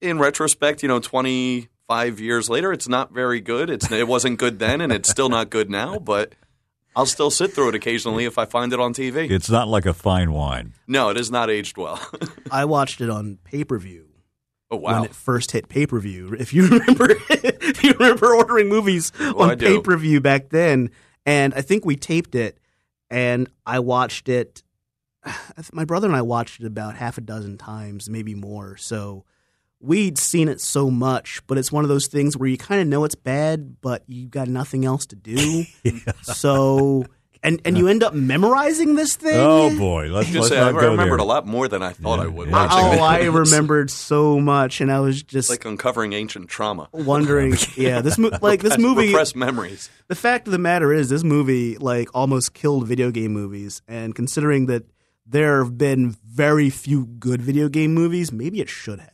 In 0.00 0.18
retrospect, 0.18 0.82
you 0.82 0.88
know, 0.88 1.00
25 1.00 2.20
years 2.20 2.48
later, 2.50 2.72
it's 2.72 2.88
not 2.88 3.12
very 3.12 3.40
good. 3.40 3.70
It's, 3.70 3.90
it 3.90 4.08
wasn't 4.08 4.38
good 4.38 4.58
then, 4.58 4.80
and 4.80 4.92
it's 4.92 5.08
still 5.10 5.28
not 5.28 5.50
good 5.50 5.70
now, 5.70 5.98
but 5.98 6.34
I'll 6.96 7.06
still 7.06 7.30
sit 7.30 7.52
through 7.52 7.70
it 7.70 7.74
occasionally 7.74 8.24
if 8.24 8.38
I 8.38 8.44
find 8.44 8.72
it 8.72 8.78
on 8.80 8.94
TV. 8.94 9.30
It's 9.30 9.50
not 9.50 9.68
like 9.68 9.84
a 9.86 9.94
fine 9.94 10.32
wine. 10.32 10.74
No, 10.86 11.08
it 11.10 11.16
is 11.16 11.30
not 11.30 11.50
aged 11.50 11.76
well. 11.76 12.00
I 12.50 12.64
watched 12.64 13.00
it 13.00 13.10
on 13.10 13.38
pay 13.44 13.64
per 13.64 13.78
view. 13.78 14.06
oh, 14.70 14.76
wow. 14.76 15.00
when 15.00 15.04
it 15.10 15.14
first 15.14 15.50
hit 15.52 15.68
pay 15.68 15.86
per 15.86 15.98
view. 15.98 16.34
If 16.38 16.52
you 16.54 16.68
remember, 16.68 17.16
if 17.30 17.82
you 17.82 17.92
remember 17.94 18.34
ordering 18.34 18.68
movies 18.68 19.12
Oh, 19.18 19.40
I 19.40 19.52
on 19.52 19.58
pay 19.58 19.80
per 19.80 19.96
view 19.96 20.20
back 20.20 20.50
then, 20.50 20.90
and 21.26 21.52
I 21.54 21.62
think 21.62 21.84
we 21.84 21.96
taped 21.96 22.34
it, 22.34 22.58
and 23.10 23.48
I 23.66 23.80
watched 23.80 24.28
it. 24.28 24.62
My 25.72 25.84
brother 25.84 26.06
and 26.06 26.16
I 26.16 26.22
watched 26.22 26.60
it 26.60 26.66
about 26.66 26.96
half 26.96 27.18
a 27.18 27.22
dozen 27.22 27.58
times, 27.58 28.08
maybe 28.08 28.34
more. 28.34 28.76
So 28.76 29.24
we'd 29.84 30.18
seen 30.18 30.48
it 30.48 30.60
so 30.60 30.90
much, 30.90 31.40
but 31.46 31.58
it's 31.58 31.70
one 31.70 31.84
of 31.84 31.88
those 31.88 32.06
things 32.06 32.36
where 32.36 32.48
you 32.48 32.56
kind 32.56 32.80
of 32.80 32.86
know 32.88 33.04
it's 33.04 33.14
bad, 33.14 33.80
but 33.80 34.02
you 34.06 34.26
got 34.28 34.48
nothing 34.48 34.84
else 34.84 35.06
to 35.06 35.16
do. 35.16 35.64
So. 36.22 37.04
And, 37.46 37.60
and 37.66 37.76
you 37.76 37.88
end 37.88 38.02
up 38.02 38.14
memorizing 38.14 38.94
this 38.94 39.16
thing. 39.16 39.36
Oh 39.36 39.76
boy, 39.76 40.06
let's, 40.08 40.28
Just 40.30 40.44
let's 40.44 40.48
say, 40.48 40.56
not 40.60 40.68
I 40.68 40.80
go 40.80 40.90
remembered 40.92 41.18
there. 41.20 41.24
a 41.26 41.28
lot 41.28 41.46
more 41.46 41.68
than 41.68 41.82
I 41.82 41.92
thought 41.92 42.18
I 42.18 42.26
would. 42.26 42.48
Yeah. 42.48 42.68
Oh. 42.70 43.02
I 43.02 43.24
remembered 43.26 43.90
so 43.90 44.40
much, 44.40 44.80
and 44.80 44.90
I 44.90 45.00
was 45.00 45.22
just 45.22 45.50
like 45.50 45.66
uncovering 45.66 46.14
ancient 46.14 46.48
trauma. 46.48 46.88
wondering. 46.92 47.54
Yeah, 47.76 48.00
this 48.00 48.16
mo- 48.16 48.30
like 48.40 48.62
this 48.62 48.78
movie. 48.78 49.08
repressed 49.08 49.36
memories. 49.36 49.90
The 50.08 50.14
fact 50.14 50.48
of 50.48 50.52
the 50.52 50.58
matter 50.58 50.90
is, 50.90 51.10
this 51.10 51.22
movie 51.22 51.76
like 51.76 52.08
almost 52.14 52.54
killed 52.54 52.88
video 52.88 53.10
game 53.10 53.34
movies, 53.34 53.82
and 53.86 54.14
considering 54.14 54.64
that 54.66 54.84
there 55.26 55.62
have 55.62 55.76
been 55.76 56.16
very 56.24 56.70
few 56.70 57.04
good 57.04 57.42
video 57.42 57.68
game 57.68 57.92
movies, 57.92 58.32
maybe 58.32 58.62
it 58.62 58.70
should 58.70 59.00
have. 59.00 59.10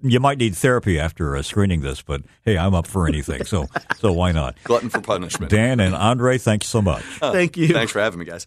You 0.00 0.20
might 0.20 0.38
need 0.38 0.54
therapy 0.54 0.98
after 0.98 1.36
uh, 1.36 1.42
screening 1.42 1.80
this, 1.80 2.02
but 2.02 2.22
hey, 2.44 2.56
I'm 2.56 2.74
up 2.74 2.86
for 2.86 3.08
anything. 3.08 3.44
So, 3.44 3.66
so 3.98 4.12
why 4.12 4.32
not? 4.32 4.56
Glutton 4.64 4.90
for 4.90 5.00
punishment. 5.00 5.50
Dan 5.50 5.80
and 5.80 5.94
Andre, 5.94 6.38
thanks 6.38 6.68
so 6.68 6.80
much. 6.80 7.02
Thank 7.02 7.56
you. 7.56 7.68
Thanks 7.68 7.92
for 7.92 8.00
having 8.00 8.20
me, 8.20 8.24
guys. 8.24 8.46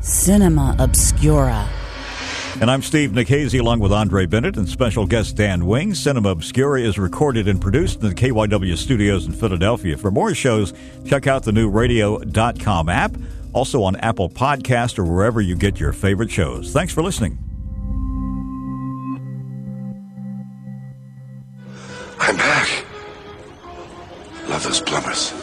Cinema 0.00 0.74
Obscura. 0.80 1.68
And 2.60 2.70
I'm 2.70 2.82
Steve 2.82 3.12
Nicasey 3.12 3.60
along 3.60 3.80
with 3.80 3.92
Andre 3.92 4.26
Bennett 4.26 4.56
and 4.56 4.68
special 4.68 5.06
guest 5.06 5.36
Dan 5.36 5.64
Wing. 5.66 5.94
Cinema 5.94 6.30
Obscura 6.30 6.80
is 6.80 6.98
recorded 6.98 7.48
and 7.48 7.60
produced 7.60 8.02
in 8.02 8.08
the 8.08 8.14
KYW 8.14 8.76
studios 8.76 9.26
in 9.26 9.32
Philadelphia. 9.32 9.96
For 9.96 10.10
more 10.10 10.34
shows, 10.34 10.74
check 11.06 11.26
out 11.26 11.44
the 11.44 11.52
new 11.52 11.70
radio.com 11.70 12.88
app, 12.88 13.16
also 13.52 13.82
on 13.82 13.96
Apple 13.96 14.28
Podcast 14.28 14.98
or 14.98 15.04
wherever 15.04 15.40
you 15.40 15.56
get 15.56 15.80
your 15.80 15.92
favorite 15.92 16.30
shows. 16.30 16.72
Thanks 16.72 16.92
for 16.92 17.02
listening. 17.02 17.38
I'm 22.24 22.36
back. 22.36 22.84
Love 24.48 24.62
those 24.62 24.80
plumbers. 24.80 25.41